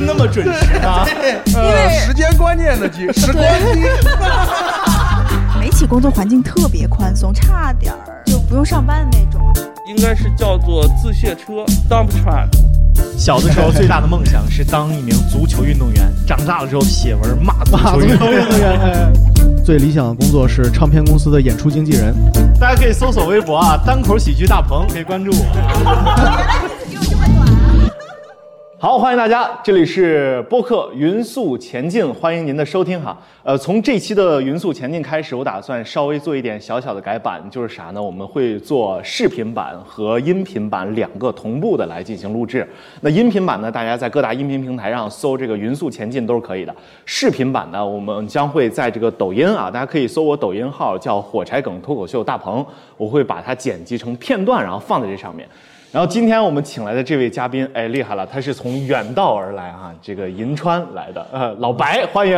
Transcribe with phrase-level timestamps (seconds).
[0.00, 1.04] 那么准时呢？
[1.54, 3.44] 呃，时间观念的机，时光
[3.74, 3.82] 机。
[5.60, 9.52] 媒体工作环境特别宽松，差点儿就不用上班的那种。
[9.86, 12.48] 应该是叫做自卸车 （dump truck）。
[13.16, 19.12] 小的时候最大的梦想是当一名足球运动员，长大了之后写文骂足球运动员。
[19.64, 22.14] 最理想的工作是唱片公司的演出经纪人。
[22.58, 26.68] 大家可以搜索微博啊，单口喜剧大鹏，可以关注我。
[28.82, 33.16] 好，欢迎大家，这里是播客《匀速前进》，欢迎您的收听哈。
[33.44, 38.02] 呃，从这期的《匀速前进》开始，我打算稍微做一点小小的改版，就是啥呢？
[38.02, 42.68] 我们会做视频版和音频版两个同步的来进行录制。
[43.02, 46.74] 那音频版呢，大家在各大音频平台上搜这个“匀速前进”都是可以的。
[47.06, 52.66] 视频版呢，我们将会在这个抖音啊，大家可以搜我抖音号叫“火柴梗脱口秀大鹏”，
[52.98, 55.48] 我会把它剪辑成片段，然后放在这上面。
[55.92, 62.34] 然后今天我们请来的这位嘉宾，哎，厉害了，他是从远道而来啊，这个银川来的，呃，老白，欢迎，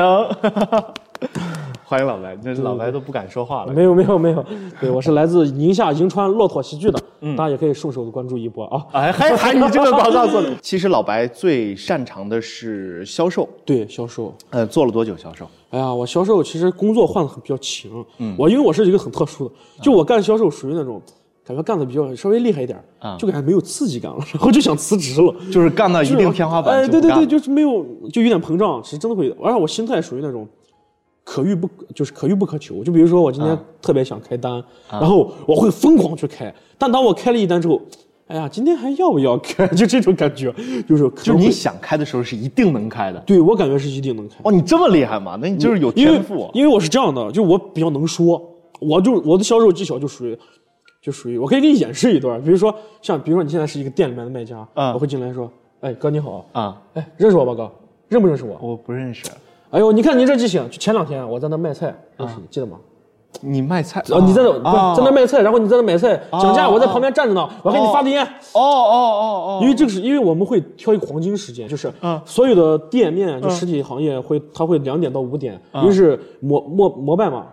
[1.87, 3.73] 欢迎老白，那老白都不敢说话了。
[3.73, 4.45] 没有没有没有，
[4.81, 7.01] 对我是来自宁夏银川骆驼喜剧的，
[7.37, 8.85] 大家也可以顺手的关注一波啊。
[8.91, 10.53] 哎，还 还你这个广告做的。
[10.61, 15.49] 其实老白最擅长的是销售，对销售，呃，做了多久销售？
[15.71, 17.89] 哎呀，我销售其实工作换的很比较勤，
[18.19, 21.01] 嗯，我因为我是一个很特殊的，就我干销售属于那种。
[21.47, 26.75] 感觉干的比较稍微厉害一点啊，就感觉没有刺激感了，然后就想辞职了，就是干到一定天花板。
[26.75, 29.29] 哎，对对对，就是没有，就有点膨胀，是真的会。
[29.43, 30.49] 而且我心态属于那种
[31.23, 32.83] 可遇不就是可遇不可求。
[32.83, 36.53] 就比如说我今天特别想开单，然后我会疯狂去开。
[36.79, 37.79] 但当我开了一单之后，
[38.29, 39.67] 哎呀，今天还要不要开？
[39.77, 40.51] 就这种感觉，
[40.89, 43.21] 就是就你想开的时候是一定能开的。
[43.27, 44.37] 对我感觉是一定能开。
[44.45, 45.39] 哦，你这么厉害吗？
[45.43, 46.51] 那你就是有天赋。
[46.55, 48.43] 因为我是这样的，就我比较能说，
[48.81, 50.39] 我就我的销售技巧就属于。
[51.05, 55.51] 就属于我可以给你演示一段，比如说像比如说你现在是一个店里面的卖家，我会进来说，
[55.83, 57.71] 哎哥你好啊，哎认识我吧哥，
[58.09, 58.57] 认不认识我？
[58.63, 59.23] 我不认识。
[59.69, 62.79] 哎呦，你看你这记性，就前两天我在那卖菜，认识你记得吗？
[63.43, 64.03] 你卖菜？
[64.09, 68.25] 哦，你在那不在那卖菜，然后你在那买菜讲价，我在旁边站着呢，我给你发的烟。
[68.25, 69.59] 哦哦哦哦。
[69.61, 71.93] 因为这个是因为我们会挑一个黄金时间，就是
[72.25, 77.49] 所有的店面就实体行业会他会两点到五点，因为是摩摩摩拜嘛。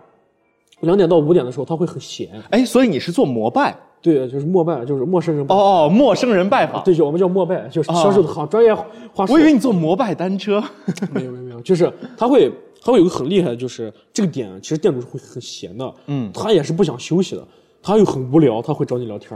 [0.82, 2.28] 两点到五点的时候，他会很闲。
[2.50, 3.76] 哎，所以你是做膜拜？
[4.00, 5.46] 对，就是膜拜，就是陌生人。
[5.48, 6.82] 哦哦，陌生人拜访。
[6.82, 8.74] 对，我们叫膜拜，就是销售的好专业
[9.14, 9.32] 话术。
[9.32, 10.62] 我以为你做膜拜单车。
[11.14, 12.50] 没有没有没有，就是他会
[12.82, 15.94] 他会有个很厉害的，就是这个点其实店主是会很闲的。
[16.06, 16.28] 嗯。
[16.34, 17.46] 他也是不想休息的，
[17.80, 19.30] 他又很无聊，他会找你聊天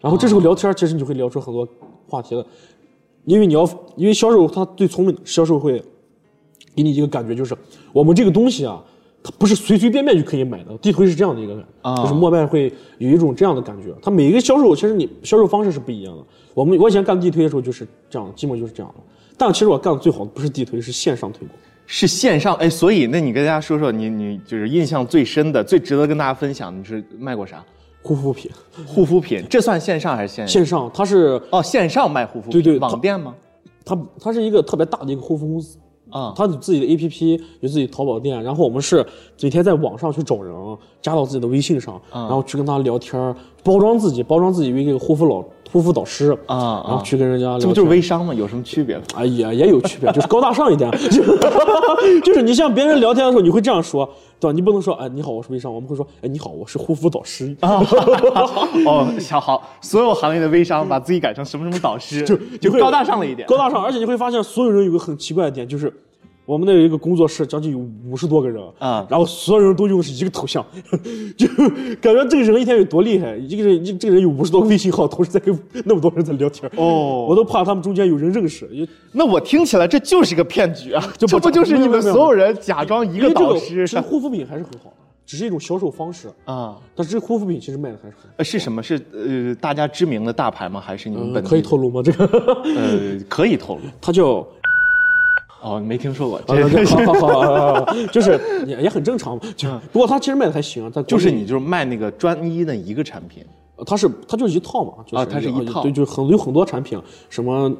[0.00, 1.68] 然后这时候聊天其实你就会聊出很多
[2.08, 2.44] 话题了，
[3.26, 5.80] 因为你要因为销售他最聪明，销售会
[6.74, 7.54] 给你一个感觉，就是
[7.92, 8.82] 我们这个东西啊。
[9.22, 11.54] 它不是随随便便就可以买的，地推是这样的一个，
[11.96, 13.94] 就是陌拜会有一种这样的感觉。
[14.02, 16.24] 它每一个销售，其实你销售方式是不一样的。
[16.54, 19.02] 我们我以前干地推的时候就是这样，基本就是这样的。
[19.38, 21.50] 但其实我干的最好的不是地推，是线上推广，
[21.86, 22.54] 是线上。
[22.56, 27.64] 哎，所以那你跟大家说说，你你就是印象最深的、最值得跟大家分享，你是卖过啥？
[28.02, 28.50] 护肤品，
[28.84, 30.48] 护肤品，这算线上还是线？
[30.48, 33.32] 线上，它是哦，线上卖护肤品，对对，网店吗？
[33.84, 35.78] 它它是一个特别大的一个护肤公司。
[36.12, 39.04] 啊，他有自己的 A P P，有自己淘宝店，然后我们是
[39.40, 40.54] 每天在网上去找人，
[41.00, 43.34] 加到自己的微信上，然后去跟他聊天，
[43.64, 45.42] 包装自己，包装自己为一个护肤老
[45.72, 48.34] 护肤导师啊，然后去跟人家，这不就是微商吗？
[48.34, 49.00] 有什么区别？
[49.16, 50.90] 哎呀，也有区别，就是高大上一点，
[52.22, 54.06] 就是你像别人聊天的时候，你会这样说，
[54.38, 54.52] 对吧？
[54.52, 57.80] 你不能说，哎，你好，我是微商，我们会说，哎，你好，我是护肤导师啊。
[58.84, 65.90] 哦，小好，所有行业的微商把自己改成什么什么导师，就就高大上了一点，高大上，而且你会发现，所有人有个很奇怪的点，就是。
[66.44, 70.64] 我们那有一个工作室，将近有五十多个人啊，然后所有人都用的是一个头像，
[71.38, 71.46] 就
[72.00, 73.36] 感觉这个人一天有多厉害。
[73.36, 76.70] 一个人，一这个人有五十多个微信号，同时在跟那么多人在聊天。
[76.76, 78.68] 哦，我都怕他们中间有人认识。
[79.12, 81.12] 那我听起来这就是一个骗局啊！
[81.16, 83.86] 这不就是你们所有人假装一个导师？
[83.86, 86.76] 其实护肤品还是很好的，只是一种销售方式啊。
[86.96, 88.28] 但是护肤品其实卖的还是很……
[88.38, 88.82] 呃，是什么？
[88.82, 90.80] 是呃，大家知名的大牌吗？
[90.80, 92.02] 还是你们本可以透露吗？
[92.02, 92.24] 这个
[92.64, 93.82] 呃，可以透露。
[94.02, 94.44] 它叫。
[95.62, 99.42] 哦，没听说过，好好好，就是也也很正常嘛。
[99.56, 103.44] 就不过他其实卖的还行，他就是你就是卖那个专一的一个产品，
[103.86, 107.00] 他是他就是一套嘛，啊，它是一套，对，就很有很多产品，
[107.30, 107.72] 什么，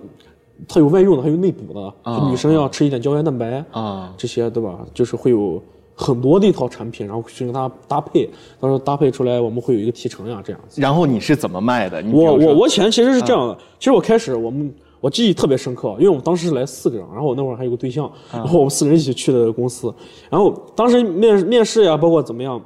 [0.68, 1.92] 它有外用的，还有内补的，
[2.30, 4.78] 女生要吃一点胶原蛋白啊，这些对吧？
[4.94, 5.60] 就是会有
[5.96, 8.26] 很多的一套产品，然后去跟它搭配，
[8.60, 10.80] 到时候搭配出来我们会有一个提成呀，这样子。
[10.80, 12.00] 然后你是怎么卖的？
[12.12, 14.72] 我我我钱其实是这样的，其实我开始我们。
[15.02, 19.92] 我记忆特别深刻，因为我们当时是来四个人，然后我那会儿还有个对象，然后我们四个人一起去的公司，
[20.30, 22.58] 然后当时面面试呀，包括怎么样，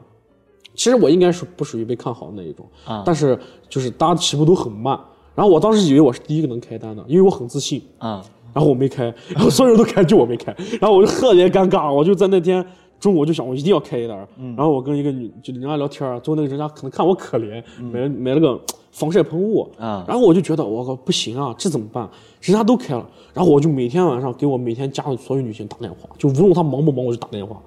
[0.74, 2.66] 其实我应该是不属于被看好的那一种，
[3.06, 3.38] 但是
[3.70, 5.00] 就是大家起步都很慢，
[5.34, 8.22] 然后我当时以为我是第一个能开单的，因为我很自信，啊，
[8.52, 12.62] 然后我没开，然后所有人都开，就我没开，然后我就特别尴尬，我就在那天
[13.00, 18.60] 中午我就想我一定要开一单儿，然后我跟一个女就人家聊天儿，最后那个人家可能看我可怜，买买了个
[18.98, 22.08] 防晒喷雾啊然后我就觉得我靠不行啊，这怎么办？
[22.40, 27.60] 人家都开了，然后我就每天晚上给我每天加的所有女性打电话，就无论她忙不忙，我就打电话，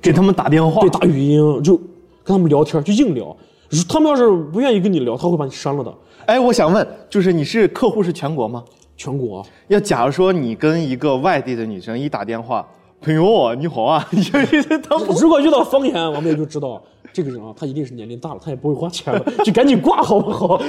[0.00, 3.36] 给他们打电话对，，打语音就跟他们聊天，就硬聊。
[3.86, 5.92] 他们要是不愿意跟你聊，他会把你删了的。
[6.24, 8.64] 哎，我想问，就是你是客户是全国吗？
[8.96, 12.66] 全国要假如说你跟一个外地的女生一打电话，
[13.02, 14.22] 朋友你好啊，你
[14.82, 16.82] 他不如果遇到方言，我们也就知道
[17.12, 20.60] 这个人啊，他一定是年龄大了，他也不会花钱了，就赶紧挂好不好？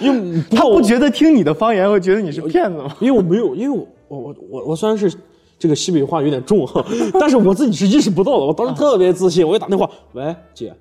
[0.00, 2.94] 因为他不觉得听你的方言会觉得你是骗子吗？
[3.00, 5.12] 因为我没有，因为我我我我我虽然是
[5.58, 6.84] 这个西北话有点重哈，
[7.18, 8.44] 但是我自己是意识不到的。
[8.44, 10.72] 我当时特别自信，我一打电话，喂姐，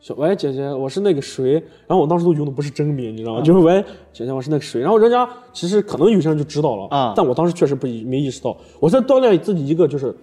[0.00, 1.54] 小喂姐姐，我是那个谁，
[1.86, 3.40] 然后我当时都用的不是真名，你知道吗？
[3.42, 10.14] 就是喂姐姐，我是那个谁，然后人家其实可能有些人就知道了啊但我当时确实不没意识到，我在锻炼自己一个就是。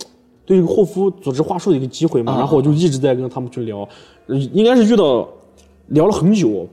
[0.45, 3.87] 对一个护肤组织话术的一个机会嘛，然后我就一直在跟他们去聊，呃
[4.53, 5.27] 应该是遇到
[5.87, 6.67] 聊了很久，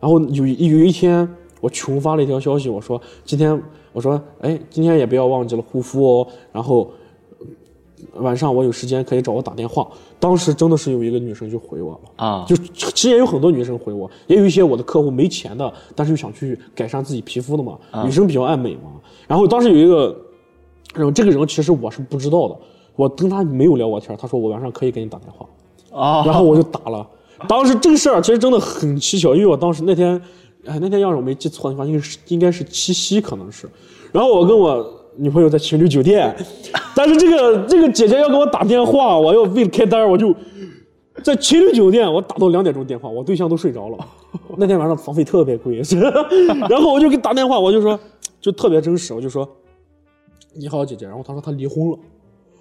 [0.00, 1.28] 然后有有一天，
[1.60, 3.60] 我群发了一条消息，我说今天
[3.92, 6.26] 我说哎，今天也不要忘记了护肤哦。
[6.52, 6.90] 然后
[8.14, 9.88] 呃晚上我有时间可以找我打电话。
[10.20, 17.76] 当时真的是有一个女生就回我了啊就其实也有很多女生回我，也有一些我的客户没钱的，但是又想去改善自己皮肤的嘛。
[18.04, 18.92] 女生比较爱美嘛。
[19.26, 20.16] 然后当时有一个
[20.94, 22.56] 然后这个人其实我是不知道的，
[22.94, 25.44] 我跟他没有聊过天，他说我晚上可以给你打电话。
[25.92, 27.06] 啊，然后我就打了。
[27.48, 30.20] 当时这个事儿其实真的很蹊跷，因为我当时那天，
[30.64, 33.68] 哎，那天要是我没记错的话，应该是应该是七夕，可能是。
[34.12, 34.84] 然后我跟我
[35.16, 36.34] 女朋友在情侣酒店，
[36.94, 40.34] 但是这个这个姐姐要给我打电话，我要为了开单，我就
[41.22, 43.98] 在情侣酒店，我打到两点钟电话，我对象都睡着了。
[44.56, 45.82] 那天晚上房费特别贵，
[46.70, 47.98] 然后我就给打电话，我就说，
[48.40, 49.48] 就特别真实，我就说，
[50.54, 51.06] 你好，姐姐。
[51.06, 51.98] 然后她说她离婚了。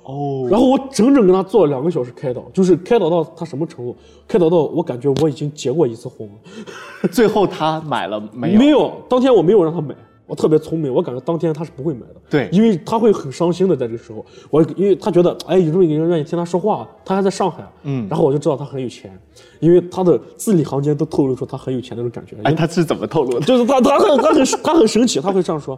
[0.03, 3.95] 哦，然后我整整跟他做了两个小时开导，就是开导到他什么程度？
[4.27, 6.33] 开导到我感觉我已经结过一次婚了。
[7.11, 8.59] 最后他买了没有？
[8.59, 9.95] 没有，当天我没有让他买，
[10.25, 12.15] 我特别聪明，我感觉当天他是不会买的。
[12.29, 19.11] 对因为他会很伤心的在这个时候，我因为他觉得哎有这么一个人愿意听他说话，他还在上海，嗯然后我就知道他很有钱，
[19.59, 22.35] 因为他的字里行间都透露出他很有钱那种感觉。
[22.43, 23.45] 哎，他是怎么透露的？
[23.45, 25.77] 就是他他很他很他很神奇，他会这样说，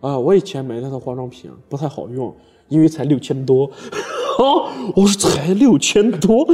[0.00, 2.32] 啊、我以前买那套化妆品不太好用，
[2.68, 6.46] 因为才六千多，啊， 我说才六千多，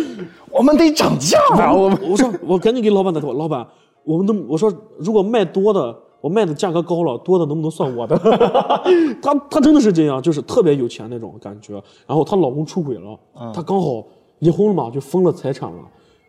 [0.51, 1.73] 我们得涨价啊！
[1.73, 3.67] 我们 我说我赶紧给老板打电话，老板，
[4.05, 8.17] 我们能我说如果卖多的，我卖的价格高了，多的能不能算我的？
[9.21, 11.75] 他他真的是这样，就是特别有钱那种感觉。
[12.07, 13.19] 然后她老公出轨了，
[13.53, 14.05] 她刚好
[14.39, 15.79] 离婚了嘛，就分了财产了。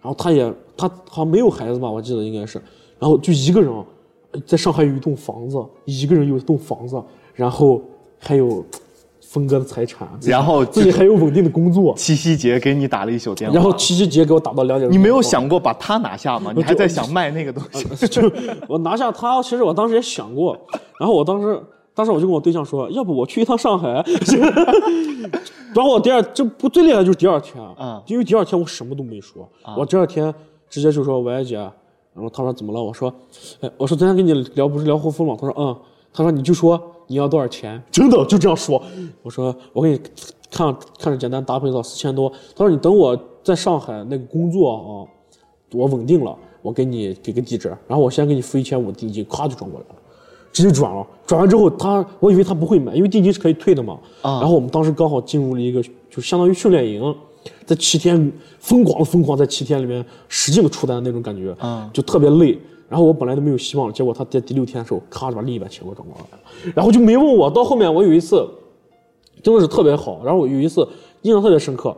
[0.02, 2.62] 然后她也她好像没有孩子吧，我记得应该是。
[3.00, 3.72] 然后就一个人
[4.31, 7.02] 呃在上海有一栋房子，一个人有一栋房子，
[7.34, 7.81] 然后
[8.20, 8.66] 还有
[9.36, 11.94] 分割的财产，然后自己还有稳定的工作。
[11.98, 16.54] 七夕节给你打了一宿电话，然后七夕节给我打到两点钟，你没有想过把他拿下吗？
[16.56, 17.86] 你还在想卖那个东西？
[18.08, 18.32] 就
[18.70, 20.58] 我拿下他，其实我当时也想过，
[20.98, 21.62] 然后我当时，
[21.94, 23.90] 当时我就跟我对象说，要不我去一趟上海，
[25.76, 29.48] 然后我第二，这不最厉害的就是第二天，嗯因为第二天我什么都没说，
[29.78, 30.34] 我第二天
[30.70, 32.81] 直接就说喂姐，然后他说怎么了？
[32.81, 33.14] 我说，
[33.60, 35.36] 哎，我说昨天跟你聊不是聊护肤吗？
[35.38, 35.76] 他说嗯，
[36.14, 38.81] 他说你就说你要多少钱，真的就这样说，
[39.22, 40.00] 我说我给你
[40.52, 45.12] 看看着简单搭配到四千多，他说你等我在上海那个工作啊。
[45.71, 49.95] 我稳定了，我给你给个地址，然后我先给你付一千五定金，咔就转过来了，
[50.54, 51.06] 直接转了。
[51.26, 54.00] 转完之后他，我以为他不会买，因为定金是可以退的嘛。
[54.21, 57.14] 啊然后我们当时刚好进入了一个就相当于训练营，
[57.66, 62.57] 在七天疯狂的疯狂在七天里面使劲的出单那种感觉，啊就特别累。
[62.87, 67.49] 然后我本来都没有希望了，结果他在第六天的时候，咔就把另一半钱给我转过来了，然后就没问我。
[67.49, 68.47] 到后面我有一次
[69.42, 70.87] 真的是特别好，然后我有一次
[71.23, 71.95] 印象特别深刻，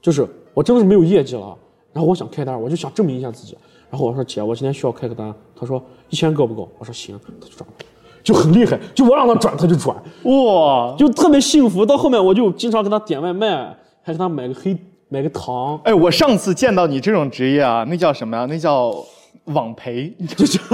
[0.00, 1.56] 就是我真的是没有业绩了，
[1.92, 3.56] 然后我想开单，我就想证明一下自己。
[3.90, 6.66] 然后我说姐，我今天需要开个单，他说一千够不够？
[6.78, 7.74] 我说行，他就转了，
[8.22, 10.94] 就很厉害，就我让他转他就转，哇！
[10.96, 11.84] 就特别幸福。
[11.84, 14.74] 到后面我就经常给他点外卖，还给他买个黑
[15.10, 18.46] 买个糖，哎，我上次见到你这种职业啊，那叫什么呀？
[18.48, 18.94] 那叫
[19.44, 20.58] 网陪就是。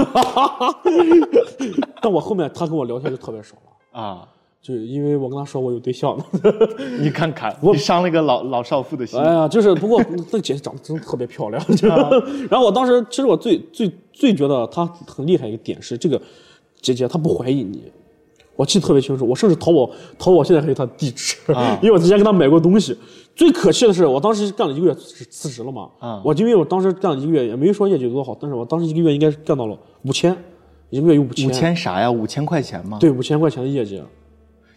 [2.01, 4.27] 但我后面他跟我聊天就特别少了，啊！
[4.61, 6.25] 就因为我跟他说我有对象了。
[6.99, 9.19] 你看看，你伤了一个老老少妇的心。
[9.19, 11.65] 哎呀，就是不过那个姐姐长得真的特别漂亮。
[11.75, 11.87] 就
[12.51, 16.21] 然后我当时其实我最最最觉得她很厉害一个点是这个
[16.81, 17.83] 姐姐她不怀疑你，
[18.59, 22.97] 我记得特别清楚，我甚至淘宝淘宝现在还有他的地址， 啊因为我之前跟他买过东西。
[23.33, 30.35] 最可气的是，我当时干了一个月辞辞职了嘛，啊我因为我当时干了一个月，也没说业绩有多好，但是我当时一个月应该是干到了五千，
[30.89, 32.11] 一个月有五千，五千啥呀？
[32.11, 34.03] 五千块钱吗？，对五千块钱的业绩，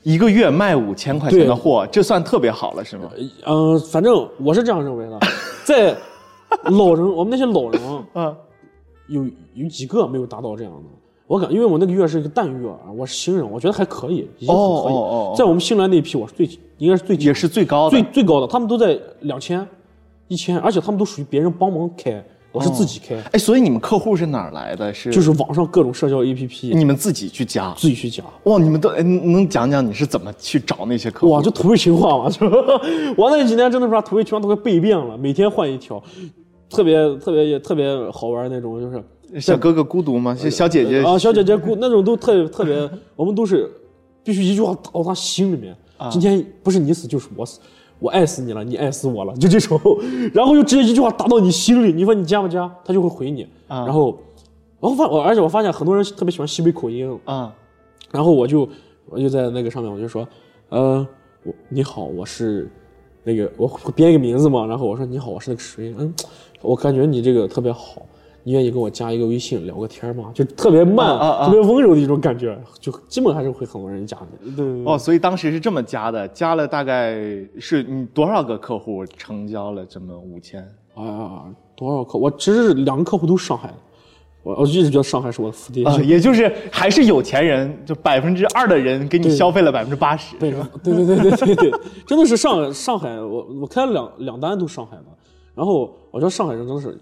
[0.04, 3.10] 一个月卖五千块钱的货，这算特别好了是吗？
[3.46, 5.18] 嗯、反正我是这样认为的，
[5.66, 5.92] 在
[6.70, 7.82] 老人，我们那些老人，
[8.14, 8.36] 嗯，
[9.08, 9.24] 有
[9.54, 11.01] 有几个没有达到这样的。
[11.32, 14.92] 我感，因为我那个月是一个淡月啊，我是新人，我觉得还可以，已经很可以。
[14.92, 16.46] 哦哦哦在我们新来那一批，我是最
[16.76, 19.66] 应该是最也是最高的最最高的，他们都在两千、
[20.28, 22.22] 一千，而且他们都属于别人帮忙开，
[22.52, 24.92] 我是自己开，哎，所以你们客户是哪儿来的？
[24.92, 27.72] 是就是网上各种社交 APP 你们自己去加？
[27.78, 28.22] 自己去加。
[28.44, 31.32] 哇，你们都哎能讲讲你是怎么去找那些客户？
[31.32, 32.46] 哇，就土味情话嘛， 就
[33.16, 36.02] 我那几年真的是把土味情话都快背遍了，每天换一条，
[36.68, 39.02] 特别特别也特别好玩那种，就是
[39.40, 40.34] 小哥哥孤独吗？
[40.34, 43.70] 是小姐姐啊，小姐姐孤那种都特别特别，我们都是
[44.22, 45.76] 必须一句话打到他心里面。
[45.96, 47.60] 啊今天不是你死就是我死，
[48.00, 49.80] 我爱死你了，你爱死我了，就这种，
[50.34, 51.92] 然后就直接一句话打到你心里。
[51.92, 53.44] 你说你加不加，他就会回你。
[53.68, 54.18] 啊然后，
[54.80, 57.54] 然后发我，而且我发现很多人特别喜欢西北口音，啊，
[58.10, 58.68] 然后我就
[59.06, 60.26] 我就在那个上面我就说，
[60.70, 61.06] 呃，
[61.44, 62.68] 我你好，我是
[63.22, 66.12] 那个我会编一个名字嘛，然后我说你好，我是那个谁，嗯，
[66.60, 68.02] 我感觉你这个特别好，
[68.44, 70.30] 你愿意跟我加一个微信聊个天吗？
[70.34, 74.54] 就特别慢、啊啊啊特别温柔的一种感觉，就基本还是会很多人加你。
[74.54, 77.14] 对对对哦，所以当时是这么加的，加了大概
[77.58, 80.60] 是你多少个客户成交了这么五千？
[80.94, 81.44] 哎呀，
[81.76, 82.18] 多少客？
[82.18, 83.74] 我其实两个客户都是上海的，
[84.42, 85.84] 我我一直觉得上海是我的福地。
[85.84, 90.68] 啊，也就是还是有钱人，就百分之二的人给你消费了百分之八十，对是吧？
[90.82, 95.04] 对对对对对对，真的是上上海，我我开了两两单都上海的，
[95.54, 96.98] 然后我觉得上海人真的是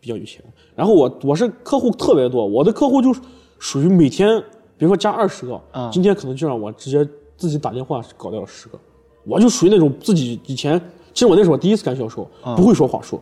[0.00, 0.42] 比较有钱。
[0.74, 3.20] 然后我我是客户特别多，我的客户就是
[3.58, 4.40] 属于每天，
[4.76, 5.90] 比如说加二十个，啊。
[5.92, 8.78] 今天可能就让我直接自己打电话搞掉了十个，
[9.24, 10.80] 我就属于那种自己以前，
[11.12, 13.20] 其实我那时候第一次干销售，不会说话术，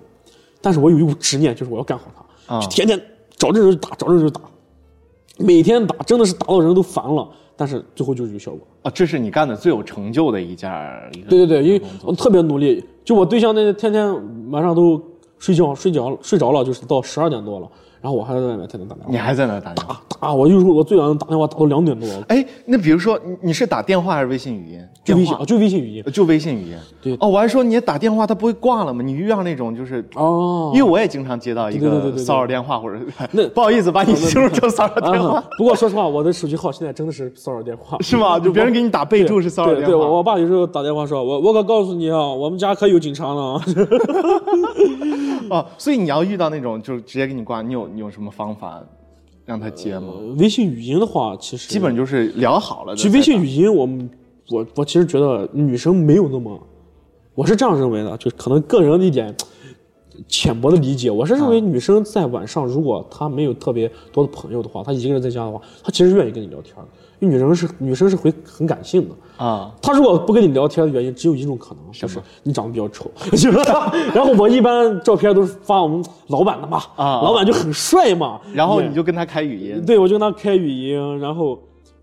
[0.61, 2.04] 但是我有一股执念，就是我要干好
[2.47, 2.61] 它，啊。
[2.61, 3.00] 就天天
[3.37, 4.40] 找这人就打，找这人就打，
[5.38, 8.61] 每天打，真的是打到人都烦了，但是最后就是有效果。
[8.82, 10.70] 啊，这是你干的最有成就的一件
[11.14, 11.28] 一个。
[11.28, 15.00] 对对对，因为我特别努力，就我对象那天天晚上都
[15.38, 17.68] 睡觉睡觉睡着了，就是到十二点多了，
[18.00, 19.10] 然后我还在外面天天打电话。
[19.10, 20.00] 你还在那儿打电话？
[20.20, 24.80] 打，我有时候我最晚打电话打到两点多，哎，那比如说你你是打电话还是微信语音？
[25.04, 26.04] 电话就微信啊，就微信语音。
[26.12, 26.76] 就微信语音。
[27.00, 29.02] 对哦，我还说你打电话他不会挂了吗？
[29.02, 32.98] 你遇到那种就是哦因为我也经常接到一个对对对对对骚扰电话或者
[33.32, 38.38] 那不好意思把你形容成骚扰电话啊，不过说实话，我的手机号现在真的是骚扰电话，是吗？
[38.38, 40.04] 就别人给你打备注是骚扰对对，电话。
[40.04, 43.64] 我我爸有时候打电话说，我我可告诉你啊，我们家可有警察了啊。
[45.50, 48.83] 哦，所以你要遇到那种就是直接给你挂，你有你有什么方法
[49.45, 50.12] 让他接吗？
[50.38, 52.95] 微信语音的话，其实基本就是聊好了。
[52.95, 54.09] 其实微信语音我们，
[54.50, 56.61] 我我其实觉得女生没有那么，
[57.35, 59.35] 我是这样认为的，就可能个人的一点
[60.26, 66.84] 浅薄的理解，我是认为女生在晚上如果她没有特别多的朋友的话，她一个人在家的话，她其实愿意跟你聊天的，
[67.20, 69.14] 因为女生是女生是会很感性的。
[69.44, 73.10] 啊，她如果不跟你聊天的原因只有一种可能，就是你长得比较丑。
[74.12, 79.80] 然后我一般照片都是发我们老板的嘛，啊老板就很帅嘛，然后你就跟他开语音。
[79.87, 81.58] 对，我就跟他开语音，然后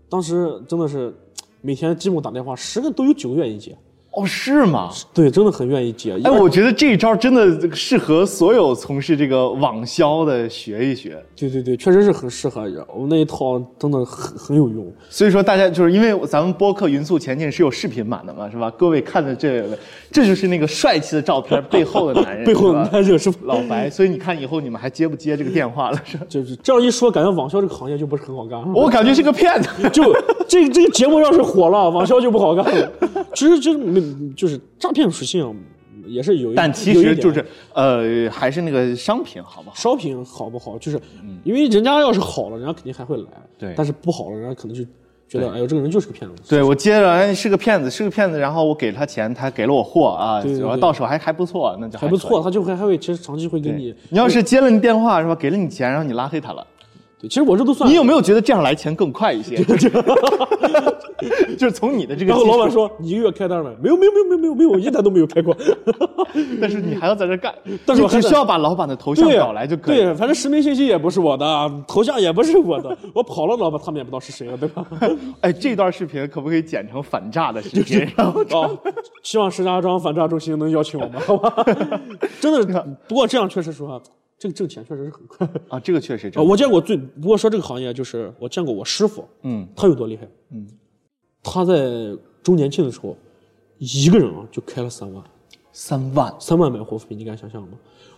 [0.08, 1.14] 当时真的是
[1.60, 3.76] 每天基本打电话，十个都有九个愿意接，
[4.16, 4.88] 哦，是吗？
[5.12, 6.18] 对，真的很愿意接。
[6.24, 11.22] 哎，我觉得这一招真的适合所有从事这个网销的学一学。
[11.36, 14.90] 对对对，确实是很适合人，我那一套真的很很有用。
[15.10, 18.70] 所以说，大家就是因为咱们播客《匀速前进》是有视频版的嘛，是吧？
[18.70, 19.78] 各位看的这个，
[20.10, 23.90] 这就是那个帅气的照片背后的男人， 背后是吧男人是老白。
[23.90, 26.00] 所以你看以后你们还接不接这个电话了？
[26.06, 26.18] 是？
[26.26, 28.58] 就是这样一说，感觉网销这个行业就不是很好干。
[28.72, 29.68] 我感觉是个骗子。
[29.92, 30.02] 就
[30.48, 32.90] 这这个节目要是火了，网销就不好干了。
[33.34, 34.00] 其实就是没
[34.34, 35.54] 就是诈骗属性
[36.06, 37.44] 也是有一，但其实就是
[37.74, 39.76] 呃，还是那个商品好不好？
[39.76, 41.00] 商品好不好，就是
[41.42, 43.24] 因为人家要是好了，人家肯定还会来。
[43.58, 44.84] 对但是不好了，人家可能就
[45.28, 46.42] 觉得，哎呦，这个人就是个骗子。
[46.48, 53.92] 对，我接着哎是个骗子，是个骗子，然后我给他钱，他给了我货啊，对对对然后到手还还不错，那就还不错，他就会还会其实长期会给你。
[54.10, 56.75] 你要是接了你电话是吧，给了你钱，然后你拉黑他了，对，
[57.28, 57.88] 其实我这都算。
[57.88, 59.56] 你有没有觉得这样来钱更快一些？
[61.56, 63.96] 就是从你的这个，然后老板，说你一个月开单了没有？
[63.96, 65.56] 没有没有没有没有没有，我一单都没有开过。
[66.60, 67.54] 但是你还要在这干，
[67.86, 69.96] 但是我还需要把老板的头像对搞来就可以。
[69.96, 74.86] 对，反正实名信息也不是我的，头像也不是我的，我跑了，老板他们也不知道是谁了，对吧？
[75.40, 78.06] 哎，这段视频可不可以剪成反诈的视频？
[78.16, 78.78] 然后哦，
[79.22, 81.64] 希望石家庄反诈中心能邀请我们，好吧？
[82.40, 84.00] 真的是，不过这样确实说
[84.36, 85.48] 啊，这个挣钱确实是很快。
[85.68, 86.50] 啊，这个确实啊，真的。
[86.50, 90.28] 我见过最，不过说这个行业就是我见过我师傅，嗯，他有多厉害？
[90.50, 90.66] 嗯，
[91.42, 93.16] 他在周年庆的时候，
[93.78, 95.24] 一个人啊就开了三万，
[95.72, 96.34] 三万。
[96.38, 97.68] 三万买护肤品，你敢想象吗？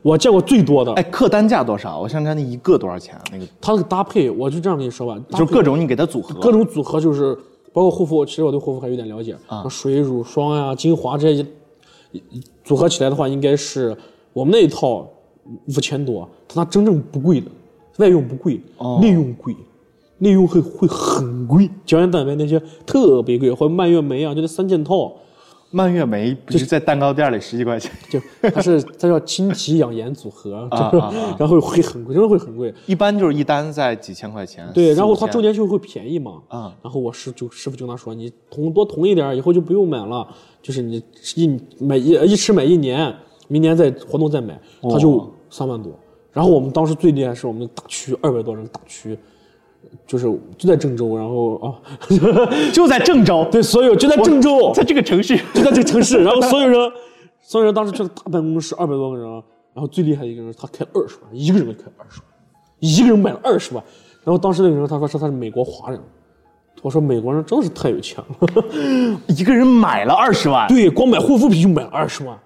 [0.03, 1.99] 我见过最多的，哎，客单价多少？
[2.01, 3.23] 我想知道那一个多少钱啊？
[3.33, 7.35] 那个他那个搭配，我就这样跟你说吧，就是各种你给他组合，各种组合，就是
[7.73, 11.47] 包包括护肤，其实我对护肤还有点了解啊，水、乳、霜呀、精华这些
[12.65, 13.97] 组合起来的话，应该是
[14.33, 15.09] 我们那一套
[15.67, 17.51] 五千多，它那真正不贵的，
[17.99, 18.61] 外用不贵，
[19.01, 19.55] 内用贵。
[20.21, 25.13] 内用会会很贵，胶原蛋白那些特别贵，或者蔓越莓啊，就那三件套，
[25.71, 30.69] 蔓越莓不是在蛋糕店里十几块钱，就它是它叫清奇养颜组合，
[31.39, 32.75] 然后会很贵，真的会很贵。
[32.87, 34.69] 一般就是一单在几千块钱。
[34.75, 40.27] 对，然后它周年庆会便宜嘛，啊然后我师就师傅就跟他说，你囤多囤一点，以后就不用买了，
[40.61, 41.01] 就是你
[41.37, 43.15] 一买一一吃买一年，
[43.47, 45.93] 明年再活动再买，他就哦三万多。
[46.33, 49.19] 然后我们当时最厉害是我们大区二百多人大区，
[50.07, 50.27] 就是
[50.57, 51.75] 就在郑州，然后啊，
[52.73, 55.37] 就在郑州，对，所有就在郑州，在这个城市。
[55.55, 56.93] 就在这个城市， 然后所有人，
[57.41, 59.27] 所有人当时去了大办公室，二百多个人，
[59.75, 62.29] 然后最厉害的一个人，他开二十万，一个人开二十万，
[62.81, 63.83] 一个人买了二十万，
[64.23, 66.01] 然后当时那个人他说是他是美国华人，
[66.83, 68.65] 我说美国人真的是太有钱了，
[69.29, 72.39] 一个人买了二十万，对，光买护肤品就买了二十万，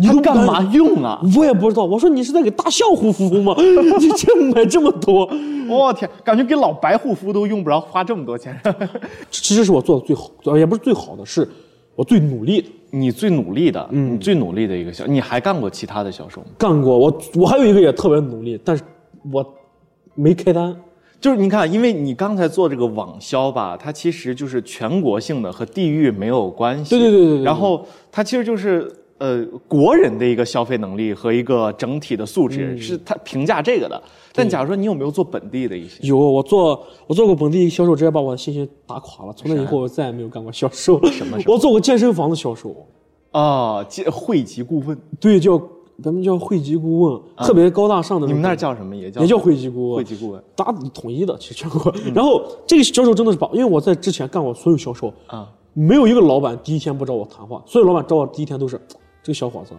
[0.00, 0.62] 你都干嘛？
[0.72, 1.20] 用啊？
[1.36, 3.52] 我也不知道，我说你是在给大象护肤吗？
[3.98, 5.28] 你这买这么多，
[5.68, 8.56] 我天，感觉给老白护肤都用不着花这么多钱。
[9.30, 11.48] 其实是我做的最好，也不是最好的，是
[11.96, 12.68] 我最努力的。
[12.90, 16.46] 你最努力的，嗯，你最努力的一个销，你还干过其他的销售吗？
[16.56, 18.82] 干过，我我还有一个也特别努力，但是
[19.32, 19.44] 我
[20.14, 20.74] 没开单。
[21.20, 26.90] 就是你看，因为你刚才做这个网销吧，它其实就是全国性的，和地域没有关系。
[26.90, 34.00] 对对对对对然后它其实就是呃国人的一个消费能力和一个整体的素质，嗯是他评价这个的。
[34.32, 35.98] 但假如说你有没有做本地的一些？
[36.06, 39.32] 有我做我做过本地销售，直接把我的信心打垮了。
[39.36, 41.04] 从那以后，我再也没有干过销售。
[41.06, 42.74] 什么我做过健身房的销售，
[43.32, 45.60] 啊，接汇集顾问，对，叫
[46.00, 48.26] 咱们叫会籍顾问，特别高大上的。
[48.28, 48.94] 你们那儿叫什么？
[48.94, 51.92] 也叫也叫会籍顾问，会籍顾问大统一的，其实全国。
[52.14, 58.80] 然后这个销售真的是把，因为我在之前干过所有销售啊，没有一个老板第一天不找我谈话，所有老板找我第一天都是
[59.28, 59.74] 这个小伙子，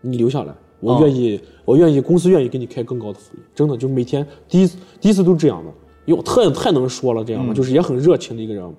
[0.00, 5.70] 你留下来，我愿意，我愿意，公司愿意给你开更高的福利，真的就每天第一次第一次都是这样的，
[6.06, 8.74] 因为我太太能说了，这样的、就是也很热情的一个人。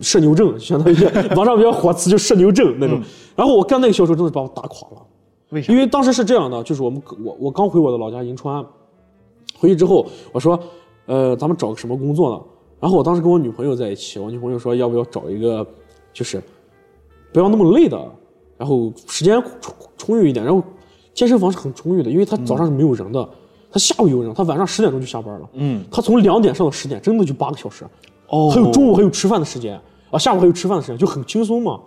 [0.00, 0.96] 社牛症，相当于
[1.34, 3.02] 网上比较火词就社牛症那种。
[3.34, 5.02] 然后我干那个销售真的把我打垮了，
[5.50, 8.64] 为啥因为当时是这样的，就是我们我我刚回我的老家银川，
[9.58, 10.56] 回去之后我说，
[11.06, 12.40] 呃，咱们找个什么工作呢？
[12.78, 15.66] 然后我当时跟我女朋友在一起，我女朋友说要不要找一个
[16.12, 16.40] 就是
[17.32, 17.98] 不要那么累的，
[18.56, 20.62] 然后时间充充裕一点，然后
[21.12, 23.28] 健身房是很充裕的，因为他早上是没有人的，
[23.70, 27.84] 他下午有人，他晚上十点钟就下班了，嗯，他从两点上到十点，真的就八个小时，
[28.28, 31.80] 哦还有中午还有吃饭的时间啊，下午还有吃饭的时间，就很轻松嘛。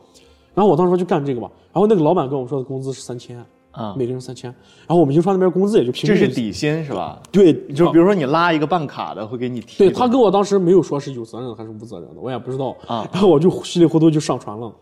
[0.53, 3.93] 然后我当时说就干这个吧，然后那个老板跟我说的工资是三千啊。
[3.95, 4.49] 每个人三千，
[4.87, 7.21] 然后我们银川那边工资也就平均这是底薪是吧？
[7.31, 9.77] 对，就比如说你拉一个办卡的，会给你提。
[9.77, 12.75] 对他跟我当时没有说是有责任还是无责任的，我也不知道。
[12.87, 13.07] 啊。
[13.13, 14.73] 然后我就稀里糊涂就上传了，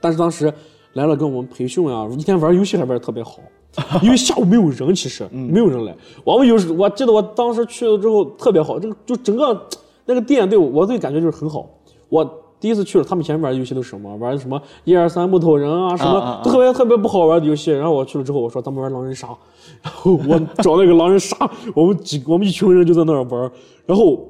[0.00, 0.50] 但是当时
[0.94, 3.38] 来了跟我们培训啊，一天玩游戏还玩的特别好，
[4.02, 5.96] 因为下午没有人，其实、嗯没有人来。
[6.24, 9.66] 我们有时我记得我当时去了之后特别好，这个就整个
[10.06, 11.68] 那个店对我我对感觉就是很好。
[12.08, 12.24] 我
[12.58, 14.14] 第一次去了，他们以前玩的游戏都是什么？
[14.16, 17.70] 玩什么一二三木头人啊，什么、啊啊啊特别特别不好玩的游戏。
[17.70, 19.28] 然后我去了之后，我说咱们玩狼人杀，
[19.82, 21.36] 然后我找那个狼人杀，
[21.74, 23.50] 我们几我们一群人就在那儿玩，
[23.86, 24.28] 然后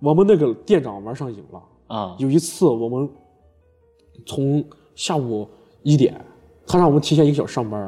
[0.00, 1.60] 我们那个店长玩上瘾了。
[1.88, 3.10] 啊，有一次我们
[4.24, 5.46] 从下午
[5.82, 6.14] 一点，
[6.66, 7.80] 他让我们提前一个小时上班，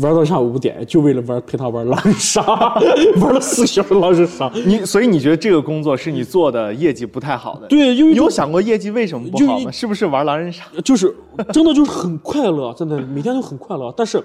[0.00, 2.42] 玩到下午五点，就为了玩陪他玩狼人杀，
[3.22, 4.50] 玩了四个小时狼人杀。
[4.66, 7.66] 你所以你觉得这个工作是你做的业绩不太好的？
[7.68, 9.70] 对，因为你有想过业绩为什么不好吗？
[9.70, 10.64] 是不是玩狼人杀？
[10.84, 11.14] 就是
[11.52, 13.92] 真的就是很快乐，真的每天都很快乐。
[13.96, 14.22] 但是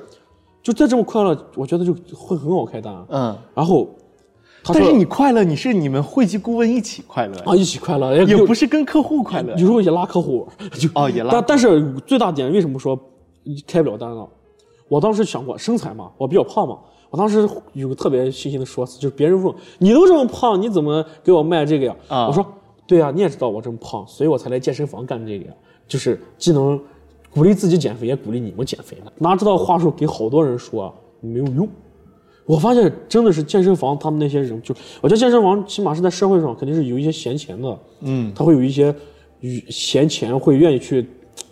[0.63, 2.93] 就再这么快乐，我觉得就会很好开单。
[3.09, 3.88] 嗯，然后
[4.63, 9.58] 但是你快乐，你是你们会籍顾问一起快乐，啊一起快乐，也也不是跟客户快乐有。
[9.60, 13.00] 时候也拉客户，就哦也拉但但是最大点为什么说
[13.65, 14.28] 开不了单呢？
[14.88, 16.78] 我当时想过身材嘛，我比较胖嘛。
[17.10, 21.95] 我当时有个特别新鲜的说辞，就是别人问你都这么胖，你怎么给我卖这个呀？
[22.08, 22.45] 啊我说
[22.86, 25.54] 对呀、你也知道我这么胖，所以我才来健身房干这个呀，
[25.88, 26.80] 就是既能
[27.32, 29.12] 鼓励自己减肥，也鼓励你们减肥的。
[29.17, 31.67] 哪知道话术给好多人说没有用。
[32.49, 38.93] 我发现真的是健身房，他们那些人就，我觉得健身房起码是在社会上肯定是有一些闲钱的，嗯，他会有一些
[39.41, 41.07] 与闲钱，会愿意去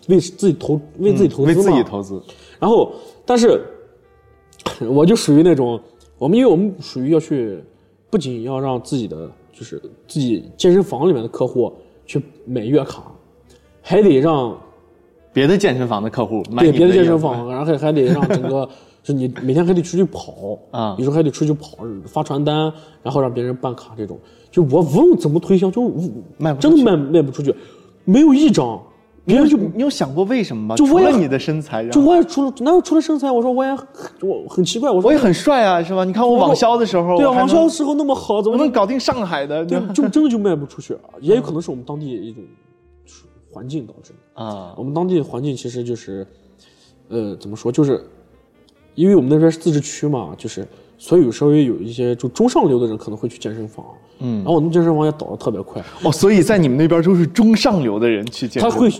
[0.08, 2.20] 为自己投为自己投资为自己投资，
[2.58, 2.92] 然后，
[3.24, 3.64] 但是
[4.90, 5.80] 我就属于那种，
[6.18, 7.62] 我们因为我们属于要去，
[8.10, 11.72] 不仅要让自己的就是自己健身房里面的客户
[12.06, 13.04] 去买月卡，
[13.80, 14.58] 还得让
[15.32, 18.68] 别的健身房的客户买对别的健身房，然后还还得让整个，
[19.02, 24.18] 就你每天还得出去跑啊有时候还得出去跑，发传单，然后让别人办卡这种，
[24.50, 27.54] 就我无论怎么推销，就无卖不出去真的卖卖不出去。
[28.04, 28.80] 没有一张，
[29.24, 30.76] 别人就你有想过为什么吗？
[30.76, 33.86] 就我也除了你的身材，就我也除了哪有除了身材，我说我也很
[34.22, 36.04] 我很奇怪，我说我也很帅啊，是吧？
[36.04, 39.78] 你看我网销的时候，对啊，网销的时候那么好，怎么能搞定上海的，对？
[39.94, 40.96] 就真的就卖不出去？
[41.20, 42.42] 也有可能是我们当地一种
[43.50, 44.42] 环境导致的。
[44.44, 46.26] 啊我们当地的环境其实就是，
[47.08, 48.02] 呃，怎么说，就是
[48.98, 50.66] 因为我们那边是自治区嘛，就是
[50.98, 53.86] 所以有稍微有一些就中上流的人可能会去健身房，
[54.18, 58.92] 嗯，然后我们健身房也倒的特别快，哦，所以在你们那边都是中上流的人去健身，他会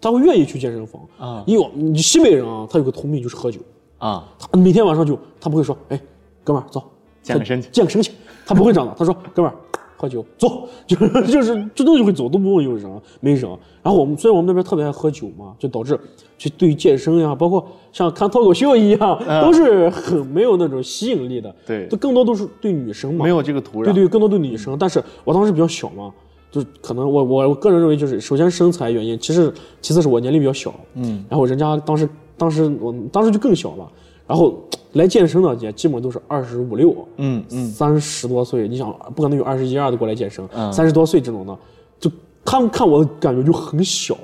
[0.00, 1.00] 他会愿意去健身房。
[1.16, 1.44] 啊。
[1.46, 3.60] 因为你西北人啊，他有个通病就是喝酒，
[3.98, 6.00] 啊，他每天晚上就他不会说，哎，
[6.42, 6.82] 哥们儿走，
[7.22, 7.68] 健个身去。
[7.70, 8.10] 健个身去，
[8.44, 9.56] 他不会这样的，他说哥们儿
[9.96, 13.42] 喝酒走， 就是就是真的就会走，都不会有人没人。
[13.82, 15.98] 然后我们所以我们那边特别爱喝酒嘛，就导致
[16.36, 21.54] 就对于健身呀，包括像看脱口秀一样，都是很没有那种吸引力的。
[21.66, 24.76] 对都更多都是对女生嘛，没有这个土壤，对对，更多对女生。
[24.78, 26.12] 但是我当时比较小嘛，
[26.50, 33.88] 就是可能我我我个人认为就是首先身材原因，其实其次是我年龄比较小，嗯，然后人家当时当时我当时就更小了，
[34.26, 34.50] 然后
[34.96, 40.72] 来健身的也基本都是二十五六，嗯嗯，三十多岁，你想不可能有二十一二的过来健身，嗯。
[40.72, 41.56] 三十多岁这种的，
[41.98, 42.10] 就
[42.44, 44.16] 他们看我的感觉就很小，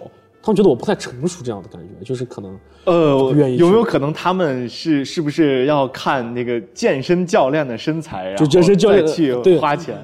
[0.42, 9.58] 他们觉得我不太成熟这样的感觉，就是可能呃不愿意，有没有可能他们是是不是要看那个健身教练的身材，然后健身教练再去对。
[9.58, 9.96] 花钱？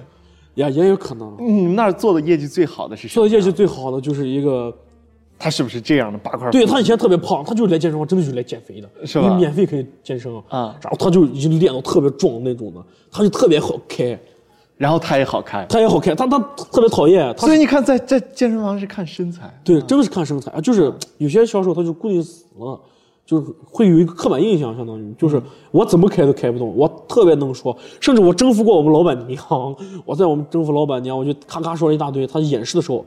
[0.55, 1.37] 也也有可能。
[1.39, 4.75] 你们那儿做的业绩最好的是什么做的业绩最好的就是一个
[5.39, 6.51] 他是不是这样的八块腹？
[6.51, 9.29] 对他以前特别胖，他就是来健身房，真的就是来减肥的，是吧？
[9.29, 10.77] 你免费可以健身啊。
[10.83, 14.19] 然后他就已经练到特别壮那种的，他就特别好开，
[14.77, 22.81] 然后他也好看，他也好开，他他特别讨厌，他所以你看在在健身房是看身材，对，真的是看身材啊，就是有些销售他就固定死了，
[23.25, 29.45] 就是会有一个刻板印象，相当于就是我怎么开都开不动，我特别能说，甚至我征服过我们老板娘，
[30.05, 33.05] 我在我们征服老板娘，我就咔咔说了一大堆，他演示的时候，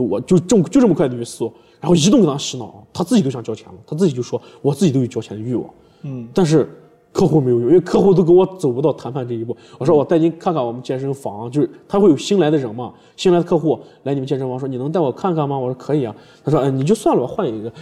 [0.00, 5.64] 就我就这么就这么快的语速，然后一顿给他洗脑，他自己都想交钱了，他自己就说我自己都有交钱的欲望，
[6.02, 6.68] 嗯，但是。
[7.12, 9.56] 客户没有用，因为客户都跟我走不到谈判这一步。
[9.78, 15.58] 我说我带您看看我们健身房，就是他会有新来的人嘛，新来的客户来你们健身房说你能带我看看吗？
[15.58, 16.14] 我说可以啊。
[16.44, 17.72] 他说，哎，你就算了吧，换一个。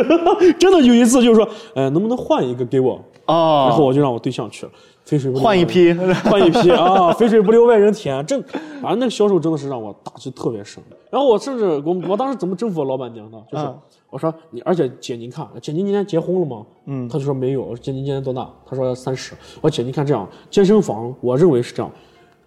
[0.58, 2.98] 真的有一次就是说，呃，能不能换一个给我？
[3.26, 4.72] 哦然后我就让我对象去了，
[5.08, 5.90] 肥水不流换一批
[6.28, 8.24] 换一批啊，肥水不流外人田。
[8.26, 8.38] 这
[8.82, 10.84] 反正那个销售真的是让我打击特别深。
[11.10, 13.42] 然后我甚至我我当时怎么征服我老板娘呢？
[13.50, 13.74] 就是、嗯
[14.10, 16.64] 我说你，而且姐您看，姐您今年结婚了吗？
[16.86, 17.60] 嗯，她就说没有。
[17.62, 18.50] 我说姐您今年多大？
[18.66, 19.34] 她说三十。
[19.60, 21.92] 我说姐您看这样，健身房我认为是这样。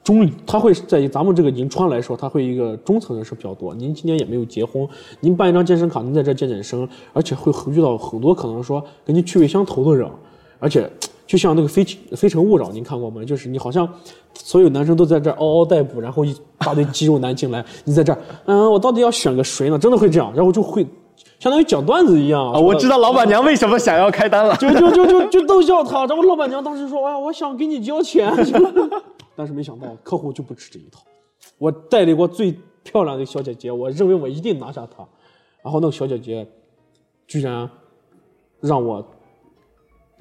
[0.04, 3.76] 中，他会在于咱们这个银川来说，他会一个中层人士比较多。
[3.76, 4.88] 您今年也没有结婚，
[5.19, 10.10] 您办一张健身卡，您在这健健身，而且会遇到很多可能说跟您趣味相投的人，
[10.58, 10.89] 而且
[11.31, 11.81] 就像那个非
[12.13, 13.23] 《非诚勿扰》，您看过吗？
[13.23, 13.87] 就是你好像
[14.33, 19.79] 所有男生都在这儿嗷嗷待哺，然后一大堆肌肉男进来，你在这儿，嗯，我到底要选个谁呢？
[19.79, 20.85] 真的会这样，然后就会
[21.39, 24.53] 相当于讲段子一样啊，我知道老板娘为什么想要开单了。
[24.57, 26.05] 就就就就就逗笑他。
[26.05, 28.29] 然后老板娘当时说：“哎呀，我想给你交钱。
[29.37, 30.99] ”但是没想到客户就不吃这一套。
[31.57, 35.07] 我代理过最漂亮的小姐姐，我认为我一定拿下她。
[35.63, 36.45] 然后那个小姐姐
[37.25, 37.69] 居然
[38.59, 39.01] 让我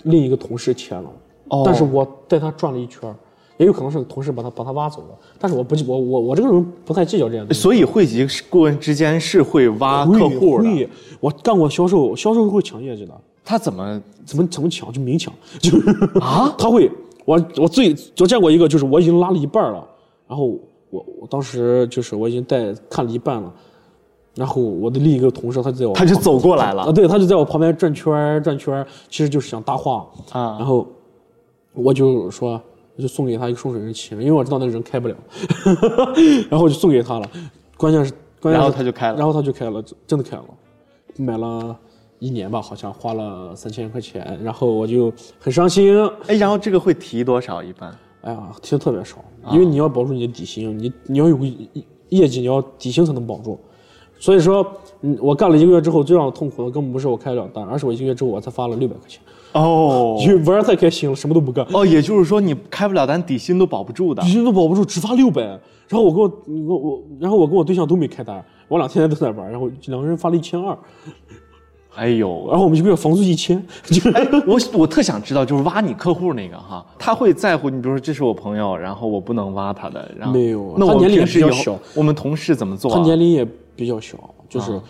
[0.04, 1.10] 另一个同事签了，
[1.48, 1.62] 哦。
[1.64, 3.14] 但是我带他转了一圈，
[3.58, 5.18] 也有可能是同事把他把他挖走了。
[5.38, 7.54] 但是我不计我我我这个人不太计较这样的。
[7.54, 10.88] 所以会籍顾问之间是会挖客户的，
[11.20, 13.12] 我干过销售，销售是会抢业绩的。
[13.44, 14.00] 他怎么？
[14.24, 14.92] 怎么怎么抢？
[14.92, 16.88] 就明抢，就是啊， 他会，
[17.24, 19.84] 我我最我见过一个，就是我已经拉了一半了，
[20.28, 20.46] 然后
[20.90, 23.52] 我我当时就是我已经带看了一半了，
[24.34, 26.92] 然后我的另一个同事他就在我他就走过来了啊，了？
[26.92, 30.86] 对，他就在我旁边转圈儿转圈儿其实就是想搭话啊然后
[31.74, 32.60] 我就说。
[32.96, 35.14] 我就送给他一个送水人情，因为我知道那个人开不了，
[36.50, 37.30] 然后我就送给他了。
[37.78, 38.12] 关键是，
[38.42, 40.44] 关键是然后他就开了然后他就开了，真的开了，
[41.16, 41.74] 买了
[42.18, 47.90] 一年吧，好像花了三千块钱，然后我就很伤心，哎，然后这个会提多少一般？
[48.20, 51.46] 哎呀，提的特别少，因为你要保住你的底薪，你你要有个
[52.10, 53.58] 业绩，你要底薪才能保住。
[54.20, 54.64] 所以说，
[55.00, 59.20] 嗯，我干了一个月之后，最让我痛苦的根本不是我开了单，而是我一个月之后我才发了六百块钱，
[59.52, 60.16] 哦。
[60.20, 64.22] 因为玩儿太开心了，什么都不干，哦，也就是说你开不了单，底薪都保不住的。
[64.22, 64.28] 底。
[64.28, 65.42] 薪都保不住，只发六百。
[65.88, 66.30] 然后我跟我
[66.68, 70.78] 我我，然后我跟我对象都没开单，我俩天天都在玩儿，然后两个人发了一千二，
[71.96, 81.76] 哎呦，然后我们一个月房租一千，就哎，我我特想知道，就是挖你客户那个哈，他会在乎你，比如说这是我朋友，然后我不能挖他的，然后没有那我他年龄也比较小。
[81.96, 82.96] 我们同事怎么做、啊？
[82.96, 83.44] 他年龄也
[83.80, 84.72] 比较小，就是。
[84.72, 84.82] 啊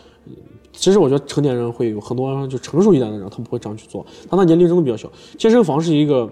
[0.72, 5.10] 其实我觉得成年人会有很多就成熟一点的人，他不会这样去做，他那年龄真的比较小。
[5.36, 6.30] 健身房是一个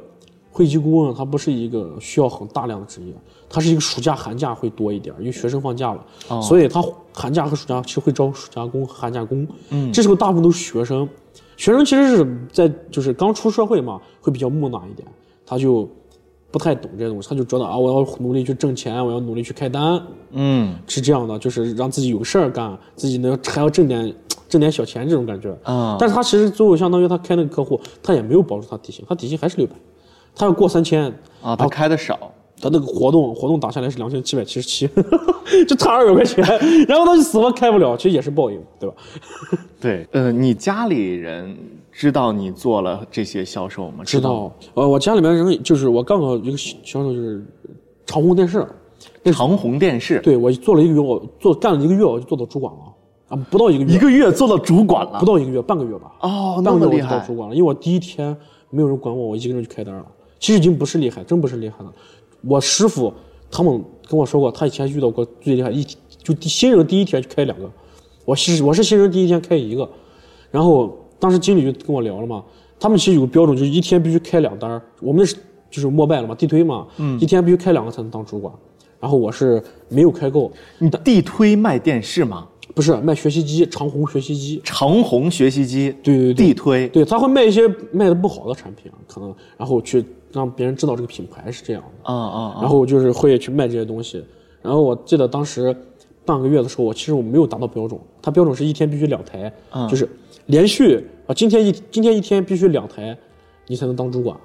[0.52, 3.12] 会籍顾问他不是一个需要很大量的职业，
[3.50, 6.80] 他是一个暑假寒假会多一点，因为学生放假了，所以他
[7.12, 9.44] 寒假和暑假其实会招暑假工、寒假工。
[9.70, 11.08] 嗯，这时候大部分都是学生，
[11.56, 15.06] 学生其实是在就是刚出社会嘛，会比较木讷一点，
[15.44, 15.88] 他就
[16.50, 20.74] 不太懂这些东西，他就觉得啊，我要努力去挣钱，我要努力去开单，嗯。
[20.86, 24.14] 是这样的，就是让自己有个事儿干，自己能还要挣点
[24.48, 25.54] 挣点小钱这种感觉。
[25.62, 29.74] 啊但是他其实最后相当于他开那个客户，他也没有保住他底薪，他底薪还是六百，
[30.34, 34.88] 他要过三千，啊，他开的少，他那个活动活动打下来是两千七百七十七，
[35.66, 36.44] 就差二百块钱，
[36.88, 38.94] 然后他就死活开不了，其实也是报应，对吧？
[39.80, 41.56] 对，呃，你家里人
[41.92, 44.04] 知道你做了这些销售吗？
[44.04, 47.44] 知道，呃，我家里面人就是我干过一个销售就是
[48.06, 48.66] 长虹电视，
[49.32, 52.80] 长虹电视，对我做了一个月，我做干了一个月我就做到主管了
[53.28, 56.12] 啊，不到一个月，一个月做到主管了不，到一个月，半个月吧。
[56.20, 58.36] 哦，那么厉半个月我就到害主管了，因为我第一天
[58.70, 60.04] 没有人管我，我一个人就开单了。
[60.40, 61.92] 其实已经不是厉害，真不是厉害了。
[62.48, 63.12] 我师傅
[63.50, 65.84] 他们跟我说过，他以前遇到过最厉害，一
[66.22, 67.70] 就新人第一天就开两个，
[68.24, 69.88] 我是我是新人第一天开一个，
[70.50, 72.44] 然后当时经理就跟我聊了嘛，
[72.80, 74.82] 他们其实有个标准，就是一天必须开两单儿。
[75.00, 75.36] 我们那是
[75.70, 78.52] 就是摩拜了嘛，地推嘛，嗯一天必须开两个才能当主管。
[79.00, 82.48] 然后我是没有开够，你地推卖电视吗？
[82.74, 94.24] 不是卖学习机，长虹学习机，长虹学习机，对对对地推，对，他会卖一些卖的不好的产品啊，可能然后去让别人知道这个品牌是这样的，啊啊然后就是会去卖这些东西。
[94.62, 95.74] 然后我记得当时
[96.24, 99.52] 半个月的时候，我其实我没有达到标准，它标准是一天必须两台，
[99.88, 100.08] 就是
[100.46, 103.16] 连续啊，今天一今天一天必须两台，
[103.66, 104.36] 你才能当主管，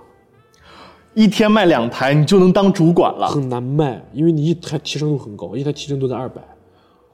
[1.13, 3.27] 一天卖两台，你就能当主管了。
[3.27, 6.41] 很难卖，因为你一台提成度很高，一台提成都在二百、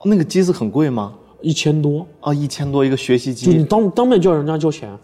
[0.03, 1.15] 那个机子很贵吗？
[1.41, 3.45] 一千多，哦，一千多一个学习机。
[3.45, 4.95] 就你，当当面叫人家交钱，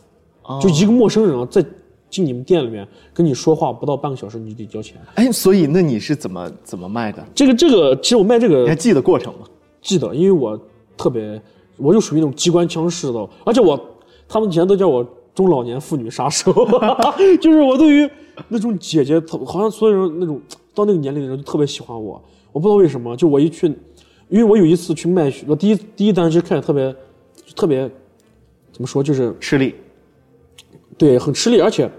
[0.62, 1.66] 就一个陌生人啊，在
[2.10, 4.98] 进你们店里面跟你说话不到半个小时，你就得交钱。
[5.16, 7.26] 哎，所以那你是怎么怎么卖的？
[7.34, 9.42] 这个这个，其实我卖这个你还记得过程吗？
[9.82, 10.60] 记得，因为我
[10.98, 11.42] 特别，
[11.78, 13.80] 我就属于那种机关枪式的，而且我
[14.28, 16.52] 他们以前都叫我中老年妇女杀手，
[17.42, 18.10] 就是我对于
[18.48, 20.42] 那种姐姐，特好像所有人那种
[20.74, 23.68] 到那个年龄的人都特别喜欢我，我不知道为什么，就我一去，
[24.30, 26.96] 因为我有一次去卖，我第一第一单其实看着特别
[27.56, 27.90] 特别
[28.72, 29.76] 怎么说，就是吃力，
[30.98, 31.90] 对很吃力，而且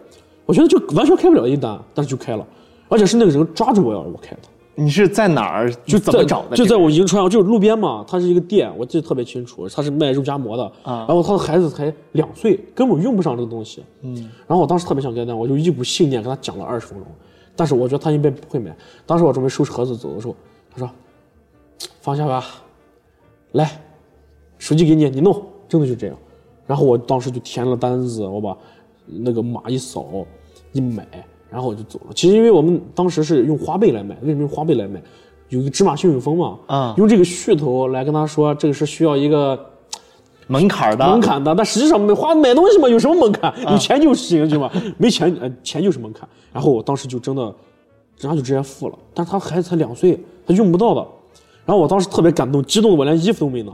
[0.45, 2.47] 我觉得就完全开不了一单，但是就开了，
[2.89, 4.43] 而且是那个人抓住我要让我开的。
[4.79, 6.57] 你是在哪儿就怎么在找的？
[6.57, 14.15] 就在我银川，就是路边嘛，它是一个店，我记得特别清楚，他是卖肉夹馍的，啊然后他的孩子才两岁，根本用不上这个东西，嗯，
[14.47, 17.07] 然后我当时特别想开单，我就一股信念跟他讲了二十分钟，
[17.57, 18.77] 但是我觉得他应该不会买。
[19.07, 20.37] 当时我准备收拾盒子走的时候，
[20.71, 20.91] 他说
[22.03, 22.45] ：“放下吧，
[23.53, 23.81] 来，
[24.59, 26.17] 手机给你，你弄。”真的就这样。
[26.67, 28.57] 然后我当时就填了单子，我把
[29.07, 30.27] 那个码一扫
[30.73, 31.07] 一买，
[31.51, 32.13] 然后我就走了。
[32.15, 35.03] 其实因为我们当时是用花呗来买，为什么用花呗来买？
[35.49, 39.59] 有一个芝麻信用分嘛，啊用这个噱头来跟他说，这个是需要一个
[40.49, 43.55] 门槛的门槛的，但实际上买花买东西嘛，有什么门槛？
[43.71, 44.73] 有钱就行，对吧？
[44.99, 46.29] 没钱，呃，钱就是门槛。
[46.53, 47.43] 然后我当时就真的，
[48.19, 51.07] 人家就直接付了，但是他孩子才两岁，他用不到的。
[51.65, 53.73] 然后我当时特别感动，激动的我连衣服都没拿。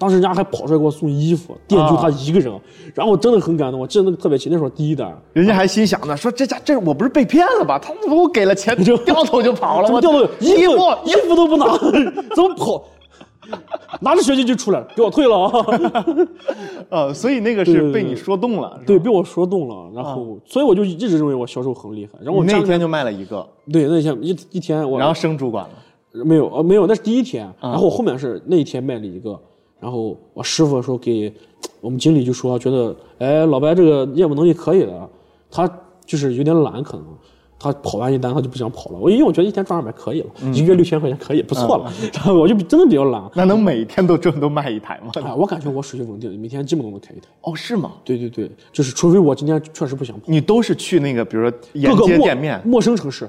[0.00, 2.50] 当时人家还跑出来给我送衣服，店就他一个人，
[2.94, 7.78] 然后我真的很感动，我记得那个特别清，那时候第一单，人家还心想呢，说这家这我不是被骗了吧？
[7.78, 9.92] 他怎么给我给了钱就掉头就跑了？
[9.92, 10.72] 我怎么掉头衣服
[11.04, 11.66] 衣服都不拿，
[12.34, 12.82] 怎么跑？
[14.00, 15.66] 拿着学籍就出来，给我退了啊！
[16.88, 22.12] 呃， 所以那个是被你说动了，对，被我说动了，然后，所以我就一直认为我销售很厉害。
[22.22, 25.70] 然后我那天就卖了一个，对那天一一天我然后升主管了。
[26.24, 29.40] 没有呃没有，那是第一天，嗯然后我后面是那一天卖了一个，
[29.80, 31.32] 然后我师傅说给
[31.80, 35.10] 我们经理就说觉得哎老白这个业务能力可以的，
[35.50, 35.68] 他
[36.04, 37.06] 就是有点懒可能。
[37.62, 38.98] 他跑完一单，他就不想跑了。
[38.98, 41.92] 我因为我觉得一天赚二百可以了，嗯一个月六千块钱可以，不错了。
[42.14, 45.12] 然后 我就真的比较懒，那能每天都挣都卖一台吗？
[45.22, 47.26] 哎，我感觉我属于稳定的，每天基本都能开一台。
[47.42, 47.92] 哦，是吗？
[48.02, 50.22] 对对对，就是除非我今天确实不想跑。
[50.24, 53.28] 你都是去那个，比如说沿各个陌街店面，陌生城市，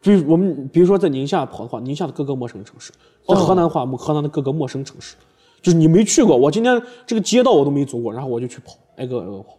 [0.00, 2.92] 比如我们比如说在宁夏跑的话，宁夏的各个陌生城市；
[3.26, 5.16] 在河南的话，河南的各个陌生城市，
[5.62, 9.58] 就是你没去过，我今天这个街道我都没走过，然后我就去跑，挨个挨个跑，